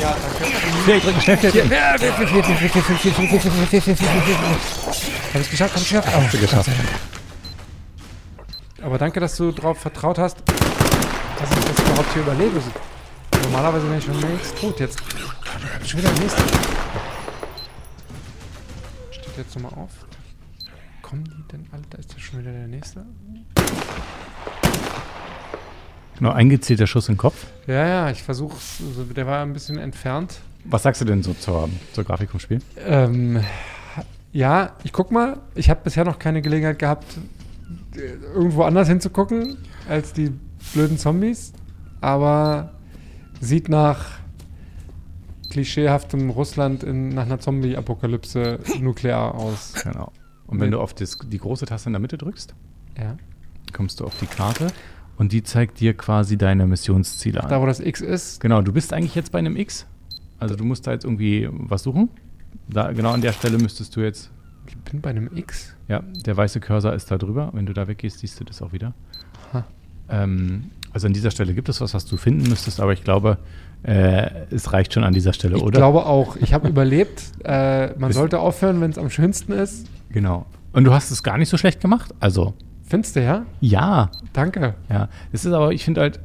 Ja, 0.00 0.14
danke. 0.20 0.44
Viereck 0.84 1.02
drücken, 1.02 1.20
schnell 1.20 1.36
Viereck 1.38 1.54
drücken. 1.54 1.74
Hab 5.32 5.40
ich's 5.40 5.50
geschafft? 5.50 5.74
Hab 5.74 5.80
ich's 5.80 5.90
geschafft? 5.90 6.08
Hast 6.14 6.34
du 6.34 6.38
geschafft. 6.38 6.70
Aber 8.82 8.98
danke, 8.98 9.18
dass 9.20 9.36
du 9.36 9.50
darauf 9.50 9.78
vertraut 9.78 10.18
hast, 10.18 10.36
dass 11.44 11.58
ich 11.58 11.64
das 11.64 11.78
überhaupt 11.78 12.12
hier 12.12 12.22
überlebe. 12.22 12.60
Normalerweise 13.42 13.86
wäre 13.86 13.98
ich 13.98 14.04
schon 14.04 14.20
längst 14.20 14.58
tot. 14.58 14.80
Jetzt 14.80 14.98
schon 15.84 16.00
wieder 16.00 16.10
der 16.10 16.20
nächste. 16.20 16.42
Steht 19.10 19.36
jetzt 19.36 19.54
nochmal 19.56 19.72
auf. 19.84 19.90
Kommen 21.02 21.24
die 21.24 21.52
denn 21.52 21.66
alle? 21.72 21.82
Da 21.90 21.98
ist 21.98 22.12
ja 22.14 22.18
schon 22.18 22.40
wieder 22.40 22.52
der 22.52 22.66
nächste. 22.66 23.04
Genau, 26.16 26.30
eingezählter 26.30 26.86
Schuss 26.86 27.08
im 27.08 27.16
Kopf. 27.16 27.46
Ja, 27.66 27.86
ja, 27.86 28.10
ich 28.10 28.22
versuche 28.22 28.56
also 28.88 29.04
Der 29.04 29.26
war 29.26 29.42
ein 29.42 29.52
bisschen 29.52 29.78
entfernt. 29.78 30.38
Was 30.64 30.84
sagst 30.84 31.02
du 31.02 31.04
denn 31.04 31.22
so 31.22 31.34
zur, 31.34 31.68
zur 31.92 32.04
Grafik 32.04 32.30
vom 32.30 32.40
Spiel? 32.40 32.60
Ähm, 32.86 33.44
ja, 34.32 34.72
ich 34.82 34.92
guck 34.92 35.10
mal. 35.10 35.38
Ich 35.54 35.68
habe 35.68 35.80
bisher 35.84 36.04
noch 36.04 36.18
keine 36.18 36.40
Gelegenheit 36.40 36.78
gehabt, 36.78 37.18
irgendwo 38.34 38.62
anders 38.62 38.88
hinzugucken 38.88 39.58
als 39.88 40.14
die 40.14 40.32
blöden 40.72 40.98
Zombies. 40.98 41.52
Aber 42.00 42.72
sieht 43.40 43.68
nach 43.68 44.18
klischeehaftem 45.50 46.30
Russland 46.30 46.82
in, 46.82 47.10
nach 47.10 47.24
einer 47.26 47.38
Zombie-Apokalypse 47.38 48.58
nuklear 48.80 49.34
aus. 49.34 49.74
Genau. 49.82 50.12
Und 50.46 50.60
wenn 50.60 50.70
du 50.70 50.80
auf 50.80 50.94
das, 50.94 51.16
die 51.18 51.38
große 51.38 51.66
Taste 51.66 51.88
in 51.88 51.92
der 51.94 52.00
Mitte 52.00 52.18
drückst, 52.18 52.54
Ja. 52.98 53.16
kommst 53.72 54.00
du 54.00 54.04
auf 54.04 54.18
die 54.20 54.26
Karte 54.26 54.68
und 55.16 55.32
die 55.32 55.42
zeigt 55.42 55.80
dir 55.80 55.94
quasi 55.96 56.36
deine 56.36 56.66
Missionsziele 56.66 57.42
an. 57.42 57.48
Da, 57.48 57.60
wo 57.60 57.66
das 57.66 57.80
X 57.80 58.00
ist. 58.00 58.40
Genau, 58.40 58.62
du 58.62 58.72
bist 58.72 58.92
eigentlich 58.92 59.14
jetzt 59.14 59.32
bei 59.32 59.38
einem 59.38 59.56
X. 59.56 59.86
Also 60.38 60.56
du 60.56 60.64
musst 60.64 60.86
da 60.86 60.92
jetzt 60.92 61.04
irgendwie 61.04 61.48
was 61.50 61.82
suchen. 61.84 62.10
Da, 62.68 62.92
genau 62.92 63.12
an 63.12 63.20
der 63.20 63.32
Stelle 63.32 63.58
müsstest 63.58 63.94
du 63.96 64.00
jetzt, 64.00 64.30
Ich 64.66 64.76
bin 64.78 65.00
bei 65.00 65.10
einem 65.10 65.30
X. 65.36 65.74
ja, 65.88 66.00
der 66.26 66.36
weiße 66.36 66.60
Cursor 66.60 66.92
ist 66.94 67.10
da 67.10 67.16
drüber. 67.18 67.50
Wenn 67.52 67.66
du 67.66 67.72
da 67.72 67.86
weggehst, 67.88 68.18
siehst 68.18 68.38
du 68.40 68.44
das 68.44 68.60
auch 68.62 68.72
wieder. 68.72 68.92
Aha. 69.52 69.64
Ähm, 70.08 70.70
also 70.92 71.06
an 71.06 71.12
dieser 71.12 71.30
Stelle 71.30 71.54
gibt 71.54 71.68
es 71.68 71.80
was, 71.80 71.92
was 71.94 72.04
du 72.06 72.16
finden 72.16 72.48
müsstest, 72.48 72.78
aber 72.80 72.92
ich 72.92 73.02
glaube, 73.04 73.38
äh, 73.82 74.30
es 74.50 74.72
reicht 74.72 74.94
schon 74.94 75.02
an 75.04 75.12
dieser 75.12 75.32
Stelle, 75.32 75.56
Ich 75.56 75.62
oder? 75.62 75.78
glaube 75.78 76.06
auch. 76.06 76.36
Ich 76.36 76.52
habe 76.54 76.68
überlebt. 76.68 77.22
Äh, 77.44 77.88
man 77.98 78.08
Bist- 78.08 78.18
sollte 78.18 78.38
aufhören, 78.38 78.80
wenn 78.80 78.90
es 78.90 78.96
am 78.98 79.10
schönsten 79.10 79.52
ist. 79.52 79.86
Genau. 80.10 80.46
Und 80.72 80.84
du 80.84 80.92
hast 80.94 81.10
es 81.10 81.22
gar 81.22 81.36
nicht 81.36 81.48
so 81.50 81.56
schlecht 81.58 81.80
gemacht. 81.80 82.14
Also, 82.20 82.54
Findest 82.84 83.16
du, 83.16 83.22
ja? 83.22 83.44
ja, 83.60 84.10
Danke. 84.32 84.74
Ja, 84.88 85.08
es 85.32 85.44
ist 85.44 85.52
aber, 85.52 85.72
ich 85.72 85.84
finde 85.84 86.00
halt, 86.02 86.20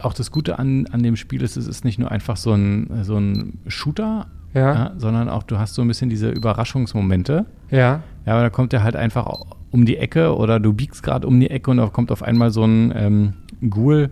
auch 0.00 0.12
das 0.14 0.30
Gute 0.30 0.58
an, 0.58 0.86
an 0.88 1.02
dem 1.02 1.16
Spiel 1.16 1.42
ist, 1.42 1.56
es 1.56 1.66
ist 1.66 1.84
nicht 1.84 1.98
nur 1.98 2.10
einfach 2.10 2.36
so 2.36 2.52
ein, 2.52 2.88
so 3.04 3.16
ein 3.18 3.58
Shooter, 3.68 4.26
Ja. 4.54 4.74
ja, 4.74 4.92
sondern 4.96 5.28
auch 5.28 5.42
du 5.44 5.58
hast 5.58 5.74
so 5.74 5.82
ein 5.82 5.88
bisschen 5.88 6.08
diese 6.10 6.30
Überraschungsmomente. 6.30 7.46
Ja. 7.70 8.00
Ja, 8.26 8.32
aber 8.32 8.42
da 8.42 8.50
kommt 8.50 8.72
der 8.72 8.82
halt 8.82 8.96
einfach 8.96 9.26
um 9.74 9.84
die 9.86 9.96
Ecke 9.96 10.36
oder 10.36 10.60
du 10.60 10.72
biegst 10.72 11.02
gerade 11.02 11.26
um 11.26 11.38
die 11.40 11.50
Ecke 11.50 11.70
und 11.72 11.78
da 11.78 11.86
kommt 11.88 12.12
auf 12.12 12.22
einmal 12.22 12.50
so 12.52 12.64
ein 12.64 12.92
ähm, 12.96 13.32
Ghoul. 13.68 14.10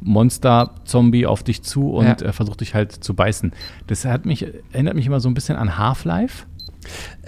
Monster-Zombie 0.00 1.26
auf 1.26 1.42
dich 1.42 1.62
zu 1.62 1.90
und 1.90 2.04
Ja. 2.06 2.28
äh, 2.28 2.32
versucht 2.32 2.60
dich 2.60 2.74
halt 2.74 2.92
zu 2.92 3.14
beißen. 3.14 3.52
Das 3.88 4.04
hat 4.04 4.26
mich, 4.26 4.46
erinnert 4.72 4.94
mich 4.94 5.06
immer 5.06 5.18
so 5.20 5.28
ein 5.28 5.34
bisschen 5.34 5.56
an 5.56 5.76
Half-Life. 5.76 6.44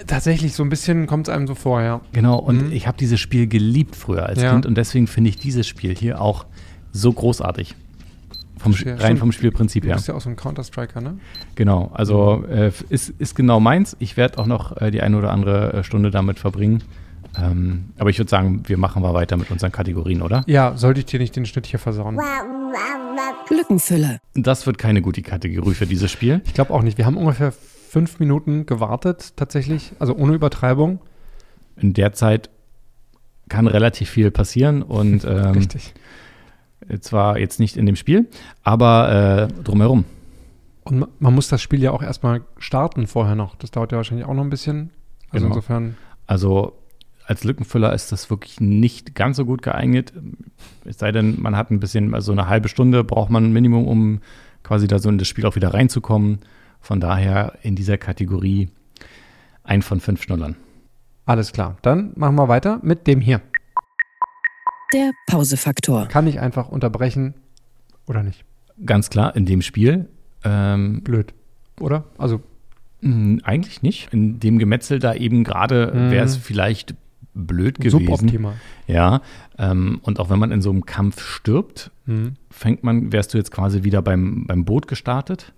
Tatsächlich, 0.06 0.54
so 0.54 0.62
ein 0.62 0.68
bisschen 0.68 1.06
kommt 1.08 1.28
es 1.28 1.34
einem 1.34 1.46
so 1.48 1.54
vor, 1.56 1.82
ja. 1.82 2.00
Genau, 2.12 2.38
und 2.38 2.66
Mhm. 2.68 2.72
ich 2.72 2.86
habe 2.86 2.96
dieses 2.96 3.18
Spiel 3.18 3.46
geliebt 3.48 3.96
früher 3.96 4.26
als 4.26 4.40
Ja. 4.40 4.52
Kind 4.52 4.66
und 4.66 4.76
deswegen 4.76 5.06
finde 5.08 5.30
ich 5.30 5.36
dieses 5.36 5.66
Spiel 5.66 5.96
hier 5.96 6.20
auch 6.20 6.46
so 6.92 7.12
großartig. 7.12 7.74
Vom, 8.58 8.72
Verstehe. 8.74 9.00
rein 9.02 9.16
vom 9.16 9.32
Spielprinzip 9.32 9.82
Du 9.82 9.88
her. 9.88 9.96
bist 9.96 10.06
ja 10.08 10.14
auch 10.14 10.20
so 10.20 10.28
ein 10.30 10.36
Counter-Striker, 10.36 11.00
ne? 11.00 11.16
Genau, 11.54 11.90
also 11.94 12.44
äh, 12.44 12.70
ist, 12.90 13.08
ist 13.18 13.34
genau 13.34 13.58
meins. 13.58 13.96
Ich 14.00 14.16
werde 14.16 14.38
auch 14.38 14.46
noch 14.46 14.76
äh, 14.80 14.90
die 14.90 15.00
eine 15.02 15.16
oder 15.16 15.30
andere 15.32 15.72
äh, 15.72 15.82
Stunde 15.82 16.10
damit 16.10 16.38
verbringen. 16.38 16.82
Ähm, 17.38 17.90
aber 17.98 18.10
ich 18.10 18.18
würde 18.18 18.30
sagen, 18.30 18.62
wir 18.66 18.76
machen 18.78 19.02
mal 19.02 19.14
weiter 19.14 19.36
mit 19.36 19.50
unseren 19.50 19.70
Kategorien, 19.72 20.22
oder? 20.22 20.42
Ja, 20.46 20.76
sollte 20.76 21.00
ich 21.00 21.06
dir 21.06 21.20
nicht 21.20 21.36
den 21.36 21.46
Schnitt 21.46 21.66
hier 21.66 21.78
versauen? 21.78 22.18
Lückenfüller. 23.48 24.18
Das 24.34 24.66
wird 24.66 24.78
keine 24.78 25.02
gute 25.02 25.22
Kategorie 25.22 25.74
für 25.74 25.86
dieses 25.86 26.10
Spiel. 26.10 26.40
Ich 26.44 26.54
glaube 26.54 26.72
auch 26.72 26.82
nicht. 26.82 26.98
Wir 26.98 27.06
haben 27.06 27.16
ungefähr 27.16 27.52
fünf 27.52 28.20
Minuten 28.20 28.66
gewartet, 28.66 29.32
tatsächlich. 29.36 29.92
Also 29.98 30.14
ohne 30.14 30.34
Übertreibung. 30.34 31.00
In 31.76 31.92
der 31.92 32.12
Zeit 32.12 32.50
kann 33.48 33.66
relativ 33.66 34.08
viel 34.10 34.30
passieren 34.30 34.82
und 34.82 35.24
ähm, 35.28 35.52
Richtig. 35.52 35.94
zwar 37.00 37.38
jetzt 37.38 37.58
nicht 37.58 37.76
in 37.76 37.86
dem 37.86 37.96
Spiel, 37.96 38.28
aber 38.62 39.48
äh, 39.50 39.62
drumherum. 39.62 40.04
Und 40.84 41.00
ma- 41.00 41.08
man 41.18 41.34
muss 41.34 41.48
das 41.48 41.60
Spiel 41.60 41.82
ja 41.82 41.90
auch 41.90 42.02
erstmal 42.02 42.42
starten 42.58 43.06
vorher 43.06 43.34
noch. 43.34 43.56
Das 43.56 43.70
dauert 43.72 43.90
ja 43.92 43.96
wahrscheinlich 43.98 44.26
auch 44.26 44.34
noch 44.34 44.44
ein 44.44 44.50
bisschen. 44.50 44.90
Also 45.30 45.46
Genau. 45.46 45.56
insofern. 45.56 45.96
Also 46.26 46.76
als 47.30 47.44
Lückenfüller 47.44 47.92
ist 47.94 48.10
das 48.10 48.28
wirklich 48.28 48.60
nicht 48.60 49.14
ganz 49.14 49.36
so 49.36 49.46
gut 49.46 49.62
geeignet. 49.62 50.12
Es 50.84 50.98
sei 50.98 51.12
denn, 51.12 51.40
man 51.40 51.56
hat 51.56 51.70
ein 51.70 51.78
bisschen, 51.78 52.12
also 52.12 52.32
eine 52.32 52.48
halbe 52.48 52.68
Stunde 52.68 53.04
braucht 53.04 53.30
man 53.30 53.44
ein 53.44 53.52
Minimum, 53.52 53.86
um 53.86 54.20
quasi 54.64 54.88
da 54.88 54.98
so 54.98 55.08
in 55.08 55.16
das 55.16 55.28
Spiel 55.28 55.46
auch 55.46 55.54
wieder 55.54 55.72
reinzukommen. 55.72 56.40
Von 56.80 56.98
daher 56.98 57.52
in 57.62 57.76
dieser 57.76 57.98
Kategorie 57.98 58.70
ein 59.62 59.82
von 59.82 60.00
fünf 60.00 60.22
Schnullern. 60.24 60.56
Alles 61.24 61.52
klar. 61.52 61.76
Dann 61.82 62.12
machen 62.16 62.34
wir 62.34 62.48
weiter 62.48 62.80
mit 62.82 63.06
dem 63.06 63.20
hier. 63.20 63.40
Der 64.92 65.12
Pausefaktor. 65.28 66.06
Kann 66.06 66.26
ich 66.26 66.40
einfach 66.40 66.68
unterbrechen 66.68 67.34
oder 68.08 68.24
nicht? 68.24 68.44
Ganz 68.84 69.08
klar, 69.08 69.36
in 69.36 69.46
dem 69.46 69.62
Spiel 69.62 70.08
ähm, 70.42 71.02
Blöd. 71.04 71.32
Oder? 71.78 72.06
Also, 72.18 72.40
mh, 73.02 73.42
eigentlich 73.44 73.82
nicht. 73.82 74.12
In 74.12 74.40
dem 74.40 74.58
Gemetzel 74.58 74.98
da 74.98 75.14
eben 75.14 75.44
gerade 75.44 75.92
Mhm. 75.94 76.10
wäre 76.10 76.24
es 76.24 76.36
vielleicht 76.36 76.94
blöd 77.34 77.78
gewesen. 77.78 78.00
suboptimal. 78.00 78.54
Ja, 78.86 79.20
ähm, 79.58 80.00
und 80.02 80.18
auch 80.20 80.30
wenn 80.30 80.38
man 80.38 80.50
in 80.52 80.60
so 80.62 80.70
einem 80.70 80.84
Kampf 80.86 81.20
stirbt, 81.22 81.90
Mhm. 82.06 82.34
fängt 82.50 82.82
man, 82.82 83.12
wärst 83.12 83.34
du 83.34 83.38
jetzt 83.38 83.50
quasi 83.52 83.84
wieder 83.84 84.02
beim, 84.02 84.46
beim 84.46 84.64
Boot 84.64 84.88
gestartet. 84.88 85.52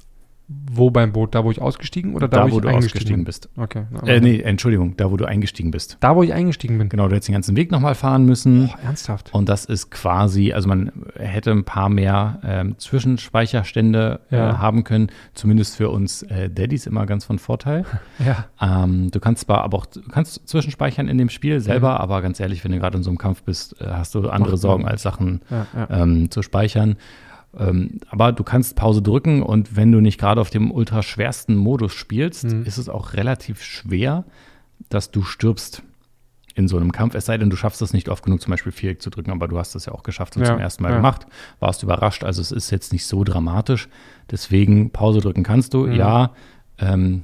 Wo 0.48 0.90
beim 0.90 1.12
Boot? 1.12 1.35
Da, 1.35 1.44
wo 1.44 1.50
ich 1.50 1.61
ausgestiegen 1.62 2.14
oder 2.14 2.28
da, 2.28 2.38
da, 2.38 2.46
wo, 2.46 2.52
wo 2.52 2.57
ich 2.59 2.62
du 2.62 2.68
eingestiegen 2.68 3.24
ausgestiegen 3.24 3.24
bist. 3.24 3.48
Okay. 3.57 3.85
Äh, 4.07 4.20
nee, 4.20 4.40
Entschuldigung, 4.40 4.96
da, 4.96 5.11
wo 5.11 5.16
du 5.16 5.24
eingestiegen 5.24 5.70
bist. 5.70 5.96
Da, 6.00 6.14
wo 6.16 6.22
ich 6.22 6.33
eingestiegen 6.35 6.76
bin. 6.78 6.88
Genau, 6.88 7.09
du 7.09 7.14
hättest 7.14 7.28
den 7.28 7.35
ganzen 7.35 7.57
Weg 7.57 7.70
nochmal 7.70 7.94
fahren 7.94 8.26
müssen. 8.26 8.66
Boah, 8.66 8.78
ernsthaft. 8.85 9.33
Und 9.33 9.48
das 9.48 9.64
ist 9.64 9.90
quasi, 9.90 10.52
also 10.52 10.68
man 10.68 10.92
hätte 11.16 11.52
ein 11.52 11.64
paar 11.64 11.88
mehr 11.88 12.40
ähm, 12.44 12.78
Zwischenspeicherstände 12.78 14.20
äh, 14.31 14.37
Ja. 14.37 14.59
haben 14.59 14.85
können. 14.85 15.09
Zumindest 15.35 15.76
für 15.76 15.90
uns 15.90 16.22
äh, 16.24 16.50
Daddys 16.50 16.87
immer 16.87 17.07
ganz 17.07 17.24
von 17.24 17.38
Vorteil. 17.38 17.85
Ja. 18.24 18.46
Ähm, 18.61 19.11
du 19.11 19.18
kannst 19.20 19.46
zwar 19.46 19.62
aber 19.62 19.78
auch 19.78 19.87
kannst 20.12 20.46
zwischenspeichern 20.48 21.09
in 21.09 21.18
dem 21.18 21.28
Spiel 21.28 21.61
selber, 21.61 21.92
Mhm. 21.94 22.00
aber 22.00 22.22
ganz 22.22 22.38
ehrlich, 22.40 22.62
wenn 22.64 22.70
du 22.72 22.78
gerade 22.78 22.98
in 22.98 23.02
so 23.02 23.11
einem 23.11 23.18
Kampf 23.18 23.42
bist, 23.42 23.81
äh, 23.81 23.87
hast 23.88 24.14
du 24.14 24.28
andere 24.28 24.57
Sorgen 24.59 24.87
als 24.87 25.02
Sachen 25.02 25.40
Ja, 25.50 25.66
ja. 25.74 26.02
ähm, 26.02 26.31
zu 26.31 26.42
speichern. 26.42 26.96
Ähm, 27.58 28.00
aber 28.08 28.32
du 28.32 28.44
kannst 28.44 28.76
Pause 28.76 29.02
drücken 29.02 29.42
und 29.42 29.76
wenn 29.76 29.92
du 29.92 30.00
nicht 30.00 30.18
gerade 30.18 30.40
auf 30.40 30.50
dem 30.50 30.70
ultra 30.70 31.02
schwersten 31.02 31.54
Modus 31.54 31.92
spielst, 31.92 32.44
Mhm. 32.44 32.64
ist 32.64 32.78
es 32.78 32.88
auch 32.88 33.12
relativ 33.14 33.62
schwer, 33.62 34.24
dass 34.88 35.10
du 35.10 35.22
stirbst 35.22 35.82
in 36.54 36.68
so 36.68 36.76
einem 36.76 36.92
Kampf. 36.92 37.14
Es 37.14 37.26
sei 37.26 37.38
denn, 37.38 37.48
du 37.50 37.56
schaffst 37.56 37.80
es 37.82 37.92
nicht 37.94 38.08
oft 38.10 38.24
genug, 38.24 38.40
zum 38.42 38.50
Beispiel 38.50 38.72
Viereck 38.72 39.00
zu 39.00 39.08
drücken, 39.10 39.30
aber 39.30 39.48
du 39.48 39.58
hast 39.58 39.74
es 39.74 39.86
ja 39.86 39.92
auch 39.92 40.02
geschafft 40.02 40.36
und 40.36 40.42
Ja, 40.42 40.48
zum 40.48 40.58
ersten 40.58 40.82
Mal 40.82 40.90
ja. 40.90 40.96
gemacht. 40.96 41.26
Warst 41.60 41.82
überrascht, 41.82 42.24
also 42.24 42.40
es 42.42 42.52
ist 42.52 42.70
jetzt 42.70 42.92
nicht 42.92 43.06
so 43.06 43.24
dramatisch. 43.24 43.88
Deswegen 44.30 44.90
Pause 44.90 45.20
drücken 45.20 45.42
kannst 45.44 45.72
du, 45.74 45.86
Mhm. 45.86 45.92
ja. 45.92 46.32
Ähm, 46.78 47.22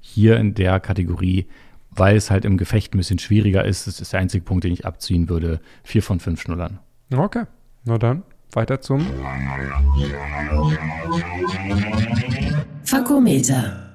hier 0.00 0.36
in 0.38 0.54
der 0.54 0.78
Kategorie, 0.80 1.46
weil 1.90 2.16
es 2.16 2.30
halt 2.30 2.44
im 2.44 2.56
Gefecht 2.56 2.94
ein 2.94 2.98
bisschen 2.98 3.18
schwieriger 3.18 3.64
ist, 3.64 3.86
das 3.86 4.00
ist 4.00 4.12
der 4.12 4.20
einzige 4.20 4.44
Punkt, 4.44 4.64
den 4.64 4.72
ich 4.72 4.86
abziehen 4.86 5.28
würde. 5.28 5.60
Vier 5.84 6.02
von 6.02 6.18
fünf 6.20 6.40
Schnullern. 6.40 6.78
Okay. 7.12 7.44
Na 7.84 7.98
dann, 7.98 8.22
weiter 8.56 8.80
zum. 8.80 9.06
Fakometer. 12.84 13.90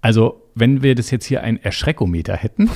Also, 0.00 0.50
wenn 0.54 0.82
wir 0.82 0.94
das 0.94 1.10
jetzt 1.10 1.26
hier 1.26 1.42
ein 1.42 1.62
Erschreckometer 1.62 2.36
hätten, 2.36 2.70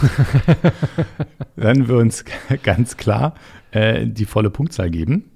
dann 1.57 1.89
würde 1.89 2.03
uns 2.03 2.25
ganz 2.63 2.97
klar 2.97 3.35
äh, 3.71 4.07
die 4.07 4.27
volle 4.27 4.51
Punktzahl 4.51 4.91
geben. 4.91 5.31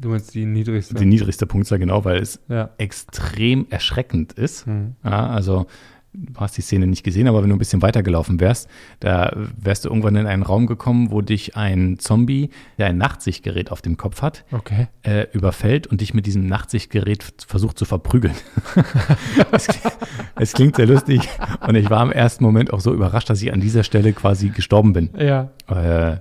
Du 0.00 0.10
meinst 0.10 0.34
die 0.34 0.46
niedrigste. 0.46 0.94
Die 0.94 1.04
niedrigste 1.04 1.46
Punktzahl, 1.46 1.78
genau, 1.78 2.04
weil 2.04 2.20
es 2.20 2.40
ja. 2.48 2.70
extrem 2.78 3.66
erschreckend 3.70 4.32
ist. 4.32 4.66
Hm. 4.66 4.96
Ja, 5.04 5.28
also, 5.28 5.66
du 6.12 6.40
hast 6.40 6.56
die 6.56 6.62
Szene 6.62 6.86
nicht 6.86 7.04
gesehen, 7.04 7.28
aber 7.28 7.42
wenn 7.42 7.50
du 7.50 7.56
ein 7.56 7.58
bisschen 7.58 7.82
weitergelaufen 7.82 8.40
wärst, 8.40 8.68
da 8.98 9.32
wärst 9.56 9.84
du 9.84 9.88
irgendwann 9.88 10.16
in 10.16 10.26
einen 10.26 10.42
Raum 10.42 10.66
gekommen, 10.66 11.10
wo 11.10 11.20
dich 11.20 11.56
ein 11.56 11.98
Zombie, 11.98 12.50
der 12.78 12.86
ein 12.86 12.98
Nachtsichtgerät 12.98 13.70
auf 13.70 13.80
dem 13.82 13.96
Kopf 13.96 14.20
hat, 14.22 14.44
Okay. 14.50 14.88
äh, 15.02 15.26
überfällt 15.32 15.86
und 15.86 16.00
dich 16.00 16.12
mit 16.14 16.26
diesem 16.26 16.46
Nachtsichtgerät 16.46 17.24
versucht 17.46 17.78
zu 17.78 17.84
verprügeln. 17.84 18.34
es, 19.52 19.66
klingt, 19.68 19.96
es 20.36 20.52
klingt 20.52 20.76
sehr 20.76 20.86
lustig 20.86 21.28
und 21.66 21.74
ich 21.76 21.90
war 21.90 22.02
im 22.02 22.12
ersten 22.12 22.44
Moment 22.44 22.72
auch 22.72 22.80
so 22.80 22.92
überrascht, 22.92 23.30
dass 23.30 23.40
ich 23.42 23.52
an 23.52 23.60
dieser 23.60 23.84
Stelle 23.84 24.12
quasi 24.12 24.48
gestorben 24.48 24.92
bin 24.92 25.10
Ja. 25.18 25.50
äh, 25.68 26.16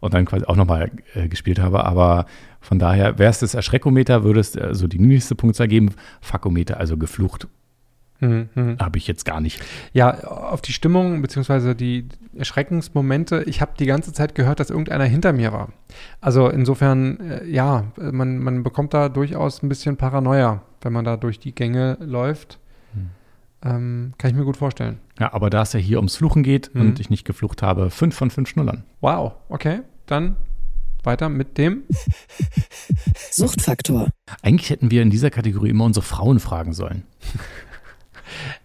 und 0.00 0.12
dann 0.14 0.26
quasi 0.26 0.44
auch 0.44 0.56
nochmal 0.56 0.90
äh, 1.14 1.28
gespielt 1.28 1.58
habe. 1.58 1.84
Aber 1.84 2.26
von 2.60 2.78
daher 2.78 3.18
wäre 3.18 3.30
es 3.30 3.38
das 3.40 3.54
Erschreckometer, 3.54 4.22
würde 4.22 4.40
es 4.40 4.56
also 4.56 4.86
die 4.86 4.98
niedrigste 4.98 5.34
Punktzahl 5.34 5.66
geben. 5.68 5.90
Fakometer, 6.20 6.78
also 6.78 6.96
geflucht, 6.96 7.48
Hm, 8.24 8.48
hm. 8.54 8.76
habe 8.80 8.98
ich 8.98 9.06
jetzt 9.06 9.24
gar 9.24 9.40
nicht. 9.40 9.60
Ja, 9.92 10.24
auf 10.24 10.60
die 10.62 10.72
Stimmung 10.72 11.20
bzw. 11.22 11.74
die 11.74 12.08
Erschreckensmomente. 12.36 13.42
Ich 13.44 13.60
habe 13.60 13.72
die 13.78 13.86
ganze 13.86 14.12
Zeit 14.12 14.34
gehört, 14.34 14.60
dass 14.60 14.70
irgendeiner 14.70 15.04
hinter 15.04 15.32
mir 15.32 15.52
war. 15.52 15.68
Also 16.20 16.48
insofern, 16.48 17.20
äh, 17.20 17.44
ja, 17.46 17.84
man, 17.96 18.38
man 18.38 18.62
bekommt 18.62 18.94
da 18.94 19.08
durchaus 19.08 19.62
ein 19.62 19.68
bisschen 19.68 19.96
Paranoia, 19.96 20.62
wenn 20.80 20.92
man 20.92 21.04
da 21.04 21.16
durch 21.16 21.38
die 21.38 21.54
Gänge 21.54 21.98
läuft. 22.00 22.58
Hm. 22.94 23.10
Ähm, 23.64 24.12
kann 24.18 24.30
ich 24.30 24.36
mir 24.36 24.44
gut 24.44 24.56
vorstellen. 24.56 24.98
Ja, 25.18 25.32
aber 25.32 25.50
da 25.50 25.62
es 25.62 25.72
ja 25.72 25.80
hier 25.80 25.98
ums 25.98 26.16
Fluchen 26.16 26.42
geht 26.42 26.74
Mhm. 26.74 26.80
und 26.80 27.00
ich 27.00 27.10
nicht 27.10 27.24
geflucht 27.24 27.62
habe, 27.62 27.90
fünf 27.90 28.14
von 28.14 28.30
fünf 28.30 28.48
Schnullern. 28.48 28.84
Wow, 29.00 29.32
okay. 29.48 29.80
Dann 30.06 30.36
weiter 31.02 31.28
mit 31.28 31.58
dem. 31.58 31.82
Suchtfaktor. 33.30 34.08
Eigentlich 34.42 34.70
hätten 34.70 34.90
wir 34.90 35.02
in 35.02 35.10
dieser 35.10 35.30
Kategorie 35.30 35.70
immer 35.70 35.84
unsere 35.84 36.04
Frauen 36.04 36.40
fragen 36.40 36.72
sollen. 36.72 37.04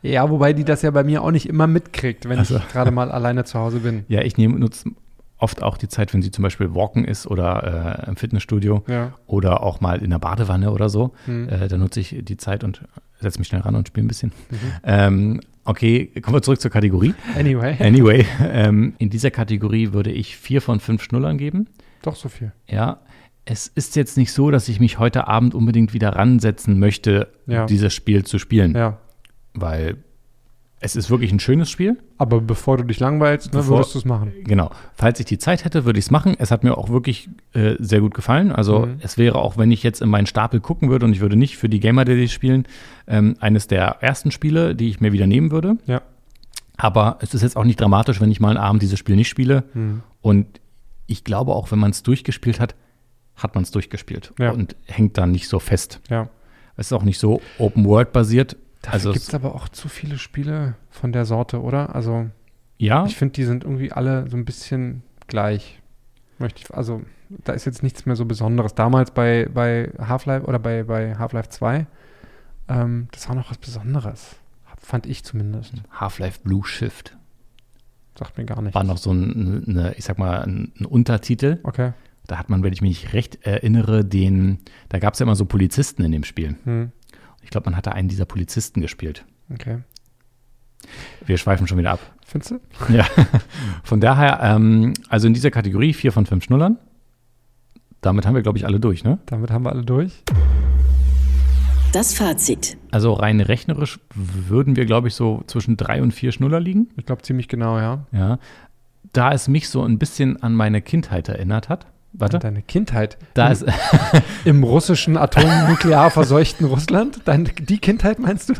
Ja, 0.02 0.30
wobei 0.30 0.54
die 0.54 0.64
das 0.64 0.82
ja 0.82 0.92
bei 0.92 1.04
mir 1.04 1.22
auch 1.24 1.32
nicht 1.32 1.48
immer 1.48 1.68
mitkriegt, 1.68 2.28
wenn 2.30 2.40
Also. 2.40 2.58
ich 2.58 2.68
gerade 2.70 2.92
mal 2.92 3.12
alleine 3.12 3.44
zu 3.46 3.60
Hause 3.60 3.80
bin. 3.80 4.06
Ja, 4.08 4.22
ich 4.22 4.38
nehme 4.38 4.60
nutze 4.60 4.90
oft 5.38 5.64
auch 5.64 5.78
die 5.78 5.88
Zeit, 5.88 6.14
wenn 6.14 6.22
sie 6.22 6.32
zum 6.32 6.44
Beispiel 6.44 6.74
walken 6.76 7.06
ist 7.06 7.26
oder 7.26 8.04
äh, 8.06 8.10
im 8.10 8.18
Fitnessstudio 8.18 8.84
Ja. 8.88 9.14
oder 9.26 9.64
auch 9.64 9.80
mal 9.80 10.02
in 10.02 10.10
der 10.10 10.20
Badewanne 10.20 10.72
oder 10.72 10.90
so. 10.90 11.14
Hm. 11.26 11.48
Äh, 11.48 11.68
dann 11.70 11.80
nutze 11.80 12.02
ich 12.02 12.16
die 12.22 12.36
Zeit 12.38 12.64
und 12.66 12.82
setze 13.22 13.40
mich 13.40 13.48
schnell 13.48 13.62
ran 13.62 13.76
und 13.76 13.88
spiele 13.88 14.06
ein 14.06 14.10
bisschen. 14.10 14.32
Mhm. 14.50 14.58
Ähm, 14.84 15.42
okay, 15.64 16.08
kommen 16.22 16.36
wir 16.36 16.42
zurück 16.42 16.60
zur 16.60 16.72
Kategorie. 16.72 17.14
Anyway, 17.38 17.78
Anyway, 17.86 18.26
ähm, 18.52 18.94
in 18.98 19.10
dieser 19.10 19.32
Kategorie 19.32 19.94
würde 19.94 20.12
ich 20.12 20.36
vier 20.36 20.62
von 20.62 20.80
fünf 20.82 21.04
Schnullern 21.04 21.38
geben. 21.38 21.68
doch 22.02 22.16
so 22.18 22.28
viel. 22.30 22.52
Ja, 22.68 23.00
es 23.46 23.68
ist 23.68 23.96
jetzt 23.96 24.18
nicht 24.18 24.32
so, 24.34 24.52
dass 24.52 24.68
ich 24.70 24.80
mich 24.82 25.00
heute 25.00 25.28
Abend 25.28 25.56
unbedingt 25.56 25.94
wieder 25.94 26.10
ransetzen 26.16 26.80
möchte, 26.80 27.30
Ja. 27.48 27.66
dieses 27.66 27.94
Spiel 27.94 28.24
zu 28.26 28.40
spielen, 28.40 28.76
Ja. 28.76 28.98
Weil 29.62 29.98
es 30.82 30.96
ist 30.96 31.10
wirklich 31.10 31.32
ein 31.34 31.40
schönes 31.42 31.70
Spiel. 31.70 31.98
Aber 32.18 32.40
bevor 32.40 32.78
du 32.78 32.84
dich 32.86 33.00
langweilst, 33.02 33.54
ne, 33.54 33.60
Bevor- 33.60 33.78
würdest 33.80 33.96
du 33.96 34.00
es 34.00 34.06
machen. 34.06 34.32
Genau. 34.46 34.72
Falls 34.96 35.20
ich 35.20 35.26
die 35.26 35.38
Zeit 35.38 35.66
hätte, 35.66 35.84
würde 35.84 36.00
ich 36.00 36.06
es 36.06 36.12
machen. 36.12 36.36
Es 36.40 36.52
hat 36.52 36.64
mir 36.64 36.78
auch 36.78 36.88
wirklich 36.90 37.30
äh, 37.54 37.76
sehr 37.80 38.00
gut 38.00 38.14
gefallen. 38.14 38.52
Also 38.54 38.86
Mhm. 38.86 38.96
es 39.02 39.18
wäre 39.18 39.36
auch, 39.40 39.58
wenn 39.58 39.72
ich 39.72 39.84
jetzt 39.84 40.02
in 40.02 40.08
meinen 40.10 40.26
Stapel 40.26 40.62
gucken 40.62 40.90
würde 40.90 41.06
und 41.06 41.12
ich 41.12 41.20
würde 41.20 41.36
nicht 41.36 41.58
für 41.58 41.68
die 41.68 41.82
Gamer 41.82 42.06
Daily 42.06 42.30
spielen, 42.30 42.66
ähm, 43.08 43.36
eines 43.42 43.68
der 43.68 43.98
ersten 44.02 44.32
Spiele, 44.32 44.74
die 44.74 44.88
ich 44.90 45.02
mir 45.02 45.12
wieder 45.12 45.28
nehmen 45.28 45.52
würde. 45.52 45.78
Ja. 45.86 46.02
Aber 46.78 47.18
es 47.22 47.34
ist 47.34 47.42
jetzt 47.42 47.58
auch 47.58 47.66
nicht 47.66 47.82
dramatisch, 47.82 48.22
wenn 48.22 48.32
ich 48.32 48.40
mal 48.40 48.50
einen 48.50 48.58
Abend 48.58 48.82
dieses 48.82 48.98
Spiel 49.00 49.18
nicht 49.18 49.28
spiele. 49.28 49.66
Hm. 49.74 50.02
Und 50.22 50.62
ich 51.08 51.26
glaube 51.26 51.54
auch, 51.56 51.72
wenn 51.72 51.80
man 51.80 51.92
es 51.92 52.04
durchgespielt 52.04 52.62
hat, 52.62 52.76
hat 53.36 53.54
man 53.54 53.64
es 53.66 53.72
durchgespielt 53.72 54.34
Ja. 54.40 54.52
und 54.52 54.78
hängt 54.86 55.18
dann 55.18 55.32
nicht 55.32 55.50
so 55.50 55.60
fest. 55.60 56.00
Ja. 56.10 56.30
Es 56.78 56.88
ist 56.88 56.94
auch 56.94 57.04
nicht 57.04 57.20
so 57.20 57.42
Open 57.58 57.84
World 57.84 58.14
basiert. 58.14 58.56
Dafür 58.82 58.94
Also 58.94 59.12
gibt 59.12 59.28
es 59.28 59.34
aber 59.34 59.56
auch 59.56 59.70
zu 59.70 59.90
viele 59.90 60.18
Spiele 60.18 60.76
von 60.90 61.12
der 61.12 61.26
Sorte, 61.26 61.62
oder? 61.62 61.96
Also 61.96 62.30
ja, 62.78 63.06
ich 63.06 63.16
finde, 63.18 63.34
die 63.34 63.44
sind 63.44 63.64
irgendwie 63.64 63.92
alle 63.92 64.30
so 64.30 64.38
ein 64.38 64.46
bisschen 64.46 65.04
gleich. 65.28 65.82
Möchte 66.38 66.62
ich, 66.62 66.74
also 66.74 67.02
da 67.30 67.54
ist 67.54 67.66
jetzt 67.66 67.84
nichts 67.84 68.06
mehr 68.06 68.16
so 68.16 68.26
Besonderes. 68.26 68.74
Damals 68.74 69.12
bei, 69.12 69.50
bei 69.54 69.92
Half-Life 70.00 70.46
oder 70.46 70.60
bei, 70.60 70.84
bei 70.84 71.16
Half-Life 71.16 71.50
2, 71.50 71.86
ähm, 72.70 73.08
das 73.12 73.28
war 73.28 73.36
noch 73.36 73.50
was 73.52 73.58
Besonderes. 73.58 74.38
Fand 74.78 75.06
ich 75.06 75.26
zumindest. 75.26 75.74
Half-Life 75.92 76.40
Blue 76.44 76.66
Shift 76.66 77.18
Sagt 78.20 78.38
mir 78.38 78.44
gar 78.46 78.62
nicht. 78.62 78.76
war 78.76 78.84
noch 78.84 78.98
so 78.98 79.12
ein, 79.12 79.64
eine, 79.68 79.94
ich 79.96 80.04
sag 80.04 80.18
mal, 80.18 80.42
ein, 80.42 80.74
ein 80.80 80.86
Untertitel. 80.86 81.60
Okay. 81.64 81.94
Da 82.28 82.38
hat 82.38 82.50
man, 82.50 82.64
wenn 82.64 82.74
ich 82.74 82.82
mich 82.82 83.14
recht 83.14 83.46
erinnere, 83.46 84.04
den, 84.04 84.60
da 84.90 85.00
gab 85.00 85.14
es 85.14 85.20
ja 85.20 85.24
immer 85.26 85.36
so 85.36 85.46
Polizisten 85.46 86.04
in 86.04 86.12
dem 86.12 86.24
Spiel. 86.26 86.58
Hm. 86.66 86.92
Ich 87.44 87.50
glaube, 87.50 87.66
man 87.70 87.78
hatte 87.78 87.94
einen 87.94 88.08
dieser 88.10 88.26
Polizisten 88.26 88.82
gespielt. 88.82 89.26
Okay. 89.54 89.80
Wir 91.26 91.38
schweifen 91.38 91.68
schon 91.68 91.78
wieder 91.78 91.92
ab. 91.92 92.00
Findest 92.26 92.52
du? 92.52 92.60
Ja. 92.94 93.06
Von 93.84 94.00
daher, 94.02 94.40
ähm, 94.42 94.94
also 95.10 95.28
in 95.28 95.34
dieser 95.34 95.52
Kategorie 95.52 95.94
vier 95.94 96.12
von 96.12 96.26
fünf 96.26 96.44
Schnullern. 96.44 96.78
Damit 98.02 98.26
haben 98.26 98.36
wir, 98.36 98.42
glaube 98.42 98.58
ich, 98.58 98.66
alle 98.66 98.80
durch, 98.80 99.04
ne? 99.04 99.20
Damit 99.26 99.52
haben 99.52 99.66
wir 99.66 99.72
alle 99.72 99.84
durch. 99.84 100.24
Das 101.92 102.14
Fazit. 102.14 102.78
Also 102.92 103.14
rein 103.14 103.42
rechnerisch 103.42 104.00
würden 104.14 104.76
wir, 104.76 104.86
glaube 104.86 105.08
ich, 105.08 105.16
so 105.16 105.44
zwischen 105.48 105.76
drei 105.76 106.02
und 106.02 106.14
vier 106.14 106.32
Schnuller 106.32 106.60
liegen. 106.60 106.90
Ich 106.98 107.06
glaube 107.06 107.24
ziemlich 107.24 107.48
genau, 107.48 107.80
ja. 107.80 108.06
Ja. 108.12 108.38
Da 109.12 109.34
es 109.34 109.48
mich 109.48 109.70
so 109.70 109.84
ein 109.84 109.98
bisschen 109.98 110.42
an 110.44 110.54
meine 110.54 110.82
Kindheit 110.82 111.30
erinnert 111.30 111.68
hat. 111.68 111.88
Warte. 112.14 112.40
Deine 112.40 112.62
Kindheit. 112.64 113.18
Da 113.36 113.48
Im- 113.48 113.52
ist, 113.54 113.66
Im 114.46 114.64
russischen 114.64 115.16
atomnuklear 115.18 116.10
verseuchten 116.12 116.66
Russland? 116.66 117.22
Dein, 117.26 117.50
die 117.60 117.78
Kindheit 117.78 118.20
meinst 118.20 118.50
du? 118.50 118.54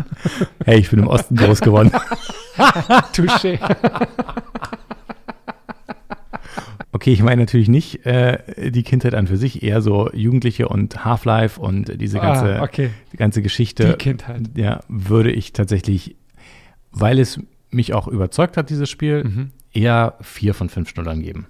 hey, 0.66 0.80
ich 0.80 0.90
bin 0.90 1.00
im 1.00 1.08
Osten 1.08 1.36
groß 1.36 1.62
geworden. 1.62 1.92
Touché. 3.14 3.60
Okay, 6.92 7.14
ich 7.14 7.22
meine 7.22 7.42
natürlich 7.44 7.70
nicht 7.70 8.06
äh, 8.06 8.70
die 8.72 8.84
Kindheit 8.84 9.14
an 9.14 9.28
für 9.28 9.38
sich, 9.38 9.62
eher 9.64 9.82
so 9.82 10.10
Jugendliche 10.12 10.68
und 10.68 11.06
Half-Life 11.06 11.60
und 11.62 12.00
diese 12.02 12.20
ganze, 12.20 12.60
ah, 12.60 12.64
okay. 12.64 12.90
die 13.14 13.18
ganze 13.18 13.42
Geschichte. 13.42 13.86
Die 13.88 13.94
Kindheit. 13.94 14.42
Ja, 14.56 14.82
würde 14.90 15.32
ich 15.32 15.54
tatsächlich, 15.54 16.16
weil 16.92 17.20
es 17.20 17.40
mich 17.70 17.94
auch 17.94 18.08
überzeugt 18.08 18.58
hat, 18.58 18.70
dieses 18.70 18.90
Spiel, 18.90 19.24
Mhm. 19.24 19.52
eher 19.72 20.16
vier 20.22 20.54
von 20.56 20.68
fünf 20.70 20.90
Schnullern 20.90 21.22
geben. 21.22 21.48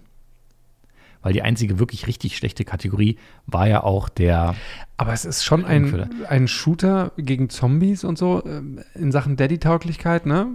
Weil 1.22 1.34
die 1.34 1.42
einzige 1.42 1.80
wirklich 1.80 2.08
richtig 2.08 2.38
schlechte 2.38 2.64
Kategorie 2.64 3.18
war 3.46 3.68
ja 3.68 3.84
auch 3.84 4.08
der, 4.08 4.56
Aber 4.98 5.12
es 5.14 5.26
ist 5.26 5.44
schon 5.44 5.66
ein, 5.66 6.10
ein 6.30 6.48
Shooter 6.48 7.12
gegen 7.18 7.50
Zombies 7.50 8.04
und 8.06 8.18
so 8.18 8.42
ähm, 8.46 8.80
in 8.96 9.12
Sachen 9.12 9.36
Daddy-Tauglichkeit, 9.36 10.26
ne? 10.26 10.48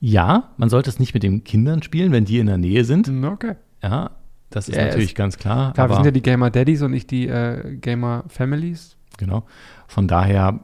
ja, 0.00 0.50
man 0.56 0.68
sollte 0.68 0.90
es 0.90 0.98
nicht 0.98 1.14
mit 1.14 1.22
den 1.22 1.44
Kindern 1.44 1.82
spielen, 1.82 2.10
wenn 2.12 2.24
die 2.24 2.38
in 2.40 2.46
der 2.46 2.58
Nähe 2.58 2.84
sind. 2.84 3.06
Mm, 3.08 3.24
Okay. 3.24 3.54
Ja, 3.82 4.10
das 4.50 4.68
ist 4.68 4.76
Ja, 4.76 4.86
natürlich 4.86 5.10
es- 5.10 5.14
ganz 5.14 5.38
klar. 5.38 5.72
Klar, 5.72 5.88
wir 5.88 5.94
sind 5.96 6.04
ja 6.04 6.10
die 6.10 6.22
Gamer 6.22 6.50
Daddies 6.50 6.82
und 6.82 6.90
nicht 6.90 7.10
die 7.10 7.28
äh, 7.28 7.76
Gamer 7.76 8.24
Families. 8.28 8.96
genau. 9.18 9.44
Von 9.86 10.08
daher, 10.08 10.60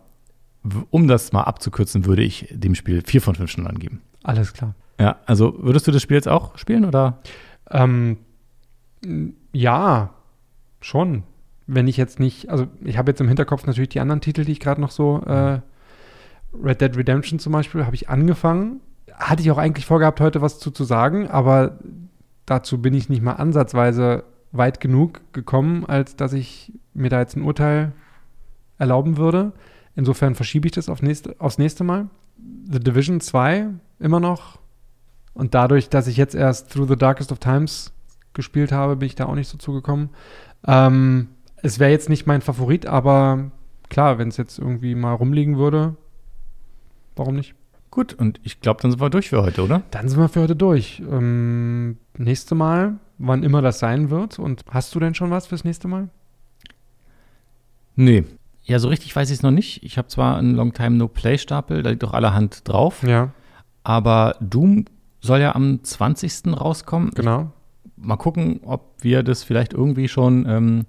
um 0.91 1.07
das 1.09 1.33
mal 1.33 1.43
abzukürzen, 1.43 2.05
würde 2.07 2.23
ich 2.23 2.49
dem 2.53 2.75
Spiel 2.75 3.03
vier 3.07 3.23
von 3.23 3.35
fünf 3.37 3.51
Schnullern 3.51 3.79
geben. 3.79 4.03
Alles 4.25 4.53
klar. 4.53 4.75
Ja, 5.01 5.17
also 5.27 5.55
würdest 5.63 5.87
du 5.87 5.93
das 5.93 6.03
Spiel 6.03 6.17
jetzt 6.17 6.29
auch 6.29 6.59
spielen 6.59 6.85
oder? 6.85 7.21
Ähm, 7.71 8.19
ja, 9.53 10.15
schon. 10.81 11.25
Wenn 11.67 11.87
ich 11.87 11.97
jetzt 11.97 12.19
nicht, 12.19 12.49
also 12.49 12.67
ich 12.83 12.97
habe 12.97 13.11
jetzt 13.11 13.21
im 13.21 13.29
Hinterkopf 13.29 13.67
natürlich 13.67 13.91
die 13.91 14.01
anderen 14.01 14.21
Titel, 14.21 14.45
die 14.45 14.53
ich 14.53 14.61
gerade 14.61 14.81
noch 14.81 14.91
so, 14.91 15.23
äh, 15.27 15.61
Red 16.63 16.81
Dead 16.81 16.97
Redemption 16.97 17.39
zum 17.39 17.53
Beispiel, 17.53 17.85
habe 17.85 17.95
ich 17.95 18.09
angefangen. 18.09 18.81
Hatte 19.13 19.43
ich 19.43 19.51
auch 19.51 19.59
eigentlich 19.59 19.87
vorgehabt, 19.87 20.21
heute 20.21 20.41
was 20.41 20.59
zu, 20.59 20.71
zu 20.71 20.85
sagen, 20.85 21.29
aber 21.29 21.79
dazu 22.47 22.81
bin 22.81 22.95
ich 22.95 23.09
nicht 23.09 23.23
mal 23.23 23.35
ansatzweise 23.35 24.25
weit 24.53 24.81
genug 24.81 25.21
gekommen, 25.33 25.85
als 25.85 26.17
dass 26.17 26.33
ich 26.33 26.73
mir 26.95 27.11
da 27.11 27.21
jetzt 27.21 27.37
ein 27.37 27.43
Urteil 27.43 27.93
erlauben 28.79 29.17
würde. 29.17 29.53
Insofern 29.95 30.35
verschiebe 30.35 30.67
ich 30.67 30.73
das 30.73 30.89
auf 30.89 31.03
nächste, 31.03 31.37
aufs 31.39 31.59
nächste 31.59 31.85
Mal. 31.85 32.09
The 32.71 32.79
Division 32.79 33.21
2 33.21 33.69
immer 33.99 34.21
noch. 34.21 34.59
Und 35.35 35.55
dadurch, 35.55 35.89
dass 35.89 36.07
ich 36.07 36.17
jetzt 36.17 36.35
erst 36.35 36.73
Through 36.73 36.89
the 36.89 36.97
Darkest 36.97 37.33
of 37.33 37.41
Times 37.41 37.93
gespielt 38.35 38.73
habe, 38.73 38.97
bin 38.97 39.07
ich 39.07 39.15
da 39.15 39.27
auch 39.27 39.35
nicht 39.35 39.49
so 39.49 39.59
zugekommen. 39.59 40.11
Ähm, 40.67 41.29
es 41.57 41.79
wäre 41.79 41.91
jetzt 41.91 42.09
nicht 42.09 42.27
mein 42.27 42.41
Favorit, 42.41 42.87
aber 42.87 43.51
klar, 43.89 44.19
wenn 44.19 44.29
es 44.29 44.37
jetzt 44.37 44.59
irgendwie 44.59 44.95
mal 44.95 45.13
rumliegen 45.15 45.57
würde, 45.59 45.97
warum 47.17 47.35
nicht? 47.37 47.55
Gut, 47.91 48.13
und 48.13 48.39
ich 48.45 48.61
glaube, 48.61 48.81
dann 48.83 48.91
sind 48.91 49.01
wir 49.01 49.11
durch 49.11 49.31
für 49.31 49.43
heute, 49.43 49.65
oder? 49.65 49.83
Dann 49.91 50.09
sind 50.09 50.21
wir 50.21 50.29
für 50.29 50.43
heute 50.43 50.55
durch. 50.55 51.03
Ähm, 51.11 51.97
nächste 52.17 52.55
Mal, 52.55 52.99
wann 53.17 53.43
immer 53.43 53.63
das 53.63 53.79
sein 53.79 54.11
wird. 54.11 54.39
Und 54.39 54.63
hast 54.71 54.95
du 54.95 55.01
denn 55.01 55.15
schon 55.15 55.31
was 55.31 55.47
fürs 55.47 55.65
nächste 55.65 55.89
Mal? 55.89 56.09
Nee. 57.97 58.25
Ja, 58.63 58.79
so 58.79 58.89
richtig 58.89 59.17
weiß 59.17 59.31
ich 59.31 59.39
es 59.39 59.43
noch 59.43 59.51
nicht. 59.51 59.83
Ich 59.83 59.97
habe 59.97 60.09
zwar 60.09 60.37
einen 60.37 60.55
Longtime 60.55 60.97
No 60.97 61.09
Play 61.09 61.39
Stapel, 61.39 61.83
da 61.83 61.91
liegt 61.91 62.03
doch 62.03 62.13
allerhand 62.13 62.69
drauf. 62.69 63.03
Ja, 63.03 63.31
Aber 63.83 64.37
Doom 64.41 64.85
soll 65.21 65.41
ja 65.41 65.55
am 65.55 65.83
20. 65.83 66.49
rauskommen. 66.61 67.11
genau. 67.15 67.51
Mal 68.01 68.17
gucken, 68.17 68.61
ob 68.65 68.95
wir 69.01 69.23
das 69.23 69.43
vielleicht 69.43 69.73
irgendwie 69.73 70.09
schon 70.09 70.47
ähm, 70.49 70.87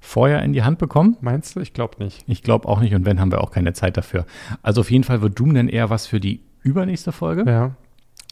vorher 0.00 0.42
in 0.42 0.52
die 0.52 0.62
Hand 0.62 0.78
bekommen. 0.78 1.16
Meinst 1.20 1.56
du? 1.56 1.60
Ich 1.60 1.72
glaube 1.72 2.02
nicht. 2.02 2.24
Ich 2.26 2.42
glaube 2.42 2.68
auch 2.68 2.80
nicht 2.80 2.94
und 2.94 3.04
wenn, 3.06 3.20
haben 3.20 3.32
wir 3.32 3.40
auch 3.40 3.50
keine 3.50 3.72
Zeit 3.72 3.96
dafür. 3.96 4.26
Also 4.62 4.80
auf 4.82 4.90
jeden 4.90 5.04
Fall 5.04 5.22
wird 5.22 5.38
Doom 5.38 5.54
dann 5.54 5.68
eher 5.68 5.90
was 5.90 6.06
für 6.06 6.20
die 6.20 6.40
übernächste 6.62 7.12
Folge. 7.12 7.44
Ja. 7.50 7.72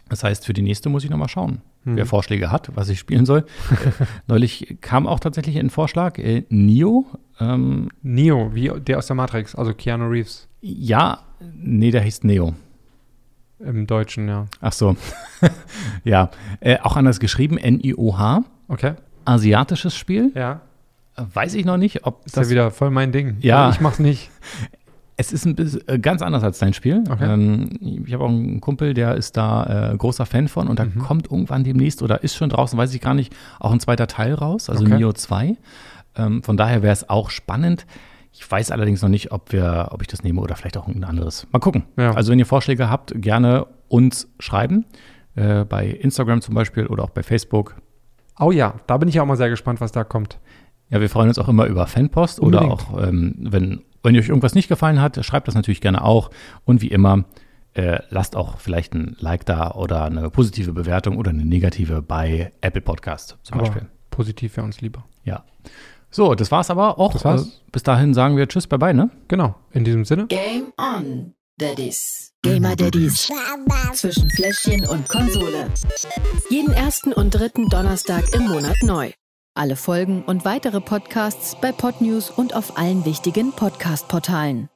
Das 0.08 0.24
heißt, 0.24 0.44
für 0.46 0.52
die 0.52 0.62
nächste 0.62 0.88
muss 0.88 1.04
ich 1.04 1.11
nochmal 1.11 1.28
schauen, 1.28 1.62
Hm. 1.85 1.96
wer 1.96 2.06
Vorschläge 2.06 2.52
hat, 2.52 2.70
was 2.76 2.88
ich 2.88 2.98
spielen 2.98 3.26
soll. 3.26 3.44
neulich 4.28 4.76
kam 4.80 5.06
auch 5.06 5.18
tatsächlich 5.18 5.58
ein 5.58 5.70
Vorschlag, 5.70 6.18
äh, 6.18 6.44
Nio. 6.48 7.06
Ähm, 7.40 7.88
Neo, 8.02 8.54
wie 8.54 8.70
der 8.80 8.98
aus 8.98 9.06
der 9.08 9.16
Matrix, 9.16 9.54
also 9.54 9.74
Keanu 9.74 10.06
Reeves 10.06 10.48
ja, 10.64 11.18
nee, 11.40 11.90
der 11.90 12.02
hieß 12.02 12.22
Neo. 12.22 12.54
Im 13.64 13.87
Deutschen, 13.87 14.29
ja. 14.29 14.46
Ach 14.61 14.72
so. 14.72 14.96
ja, 16.05 16.31
äh, 16.61 16.79
auch 16.81 16.96
anders 16.96 17.20
geschrieben, 17.20 17.59
N-I-O-H. 17.59 18.42
Okay. 18.68 18.94
Asiatisches 19.25 19.94
Spiel. 19.96 20.33
Ja. 20.35 20.61
Äh, 21.16 21.22
Weiß 21.33 21.55
ich 21.55 21.64
noch 21.64 21.77
nicht, 21.77 22.05
ob 22.07 22.25
Ist 22.27 22.37
ja 22.37 22.48
wieder 22.48 22.70
voll 22.70 22.90
mein 22.90 23.12
Ding. 23.12 23.37
Ja. 23.40 23.66
Also 23.66 23.77
Ich 23.77 23.81
mach's 23.81 23.98
nicht. 23.98 24.31
Es 25.18 25.31
ist 25.31 25.44
ein 25.44 25.55
bisschen 25.55 25.87
äh, 25.88 25.98
ganz 25.98 26.22
anders 26.22 26.42
als 26.42 26.59
dein 26.59 26.72
Spiel. 26.72 27.05
Okay. 27.09 27.33
Ähm, 27.33 28.03
ich 28.07 28.12
habe 28.14 28.25
auch 28.25 28.31
einen 28.31 28.61
Kumpel, 28.62 28.94
der 28.94 29.14
ist 29.14 29.37
da 29.37 29.92
äh, 29.92 29.96
großer 29.96 30.25
Fan 30.25 30.48
von 30.48 30.68
und 30.68 30.79
da 30.79 30.87
Mhm. 30.87 30.98
kommt 30.98 31.31
irgendwann 31.31 31.64
demnächst 31.64 32.03
oder 32.03 32.25
ist 32.25 32.35
schon 32.35 32.48
draußen, 32.48 32.79
weiß 32.79 32.92
ich 32.94 33.01
gar 33.03 33.12
nicht, 33.12 33.33
auch 33.61 33.70
ein 33.72 33.79
zweiter 33.79 34.07
Teil 34.07 34.33
raus, 34.35 34.70
also 34.70 34.83
Okay. 34.85 34.96
Neo 34.96 35.12
2. 35.12 35.57
Ähm, 36.16 36.42
von 36.42 36.57
daher 36.57 36.83
wäre 36.83 36.94
es 36.94 37.09
auch 37.11 37.29
spannend. 37.29 37.85
Ich 38.33 38.51
weiß 38.51 38.71
allerdings 38.71 39.03
noch 39.03 39.09
nicht, 39.09 39.31
ob 39.31 39.53
wir, 39.53 39.88
ob 39.90 40.01
ich 40.03 40.09
das 40.09 40.23
nehme 40.23 40.40
oder 40.40 40.57
vielleicht 40.57 40.77
auch 40.77 40.88
ein 40.88 41.05
anderes. 41.05 41.47
Mal 41.53 41.59
gucken. 41.59 41.85
Ja. 41.99 42.12
Also 42.12 42.33
wenn 42.33 42.38
ihr 42.38 42.47
Vorschläge 42.47 42.88
habt, 42.88 43.12
gerne 43.16 43.66
uns 43.88 44.29
schreiben. 44.38 44.87
Äh, 45.35 45.64
bei 45.64 45.87
Instagram 45.87 46.40
zum 46.40 46.55
Beispiel 46.55 46.87
oder 46.87 47.05
auch 47.05 47.11
bei 47.11 47.23
Facebook. 47.23 47.77
Oh 48.38 48.51
ja, 48.51 48.75
da 48.87 48.97
bin 48.97 49.09
ich 49.09 49.21
auch 49.21 49.27
mal 49.27 49.37
sehr 49.37 49.51
gespannt, 49.51 49.81
was 49.81 49.92
da 49.92 50.05
kommt. 50.05 50.38
Ja, 50.90 51.01
wir 51.01 51.09
freuen 51.09 51.29
uns 51.29 51.38
auch 51.38 51.49
immer 51.49 51.66
über 51.66 51.87
Fanpost 51.87 52.40
Unbedingt. 52.40 52.73
oder 52.73 52.75
auch, 52.75 53.03
ähm, 53.09 53.35
wenn, 53.38 53.83
wenn 54.03 54.16
euch 54.16 54.29
irgendwas 54.29 54.55
nicht 54.55 54.68
gefallen 54.68 55.01
hat, 55.01 55.23
schreibt 55.25 55.49
das 55.49 55.55
natürlich 55.55 55.81
gerne 55.81 56.05
auch. 56.05 56.31
Und 56.64 56.83
wie 56.83 56.88
immer, 56.88 57.25
äh, 57.75 58.01
lasst 58.11 58.37
auch 58.37 58.59
vielleicht 58.59 58.95
ein 58.95 59.16
Like 59.18 59.47
da 59.47 59.71
oder 59.71 60.05
eine 60.05 60.29
positive 60.29 60.73
Bewertung 60.73 61.16
oder 61.16 61.31
eine 61.31 61.45
negative 61.47 62.03
bei 62.03 62.53
Apple 62.61 62.83
Podcast 62.83 63.38
zum 63.42 63.55
Aber 63.55 63.64
Beispiel. 63.68 63.88
positiv 64.11 64.57
wäre 64.57 64.66
uns 64.66 64.81
lieber. 64.83 65.05
Ja. 65.25 65.45
So, 66.12 66.35
das 66.35 66.51
war's 66.51 66.70
aber 66.70 66.98
auch. 66.98 67.12
Das 67.12 67.25
war's. 67.25 67.46
Äh, 67.46 67.70
bis 67.72 67.83
dahin 67.83 68.14
sagen 68.14 68.37
wir 68.37 68.46
Tschüss, 68.46 68.66
bye 68.66 68.79
bye, 68.79 68.94
ne? 68.94 69.11
Genau. 69.29 69.55
In 69.72 69.85
diesem 69.85 70.05
Sinne. 70.05 70.27
Game 70.27 70.72
on, 70.79 71.35
Daddies. 71.59 72.33
Gamer 72.42 72.77
Daddies. 72.77 73.31
Zwischen 73.94 74.29
Fläschchen 74.31 74.87
und 74.87 75.09
Konsole. 75.09 75.68
Jeden 76.51 76.72
ersten 76.72 77.12
und 77.12 77.31
dritten 77.31 77.68
Donnerstag 77.68 78.35
im 78.35 78.48
Monat 78.48 78.77
neu. 78.83 79.12
Alle 79.55 79.77
Folgen 79.77 80.25
und 80.25 80.44
weitere 80.44 80.81
Podcasts 80.81 81.57
bei 81.61 81.72
Podnews 81.72 82.31
und 82.31 82.55
auf 82.55 82.79
allen 82.79 83.05
wichtigen 83.05 83.53
Podcast-Portalen. 83.53 84.68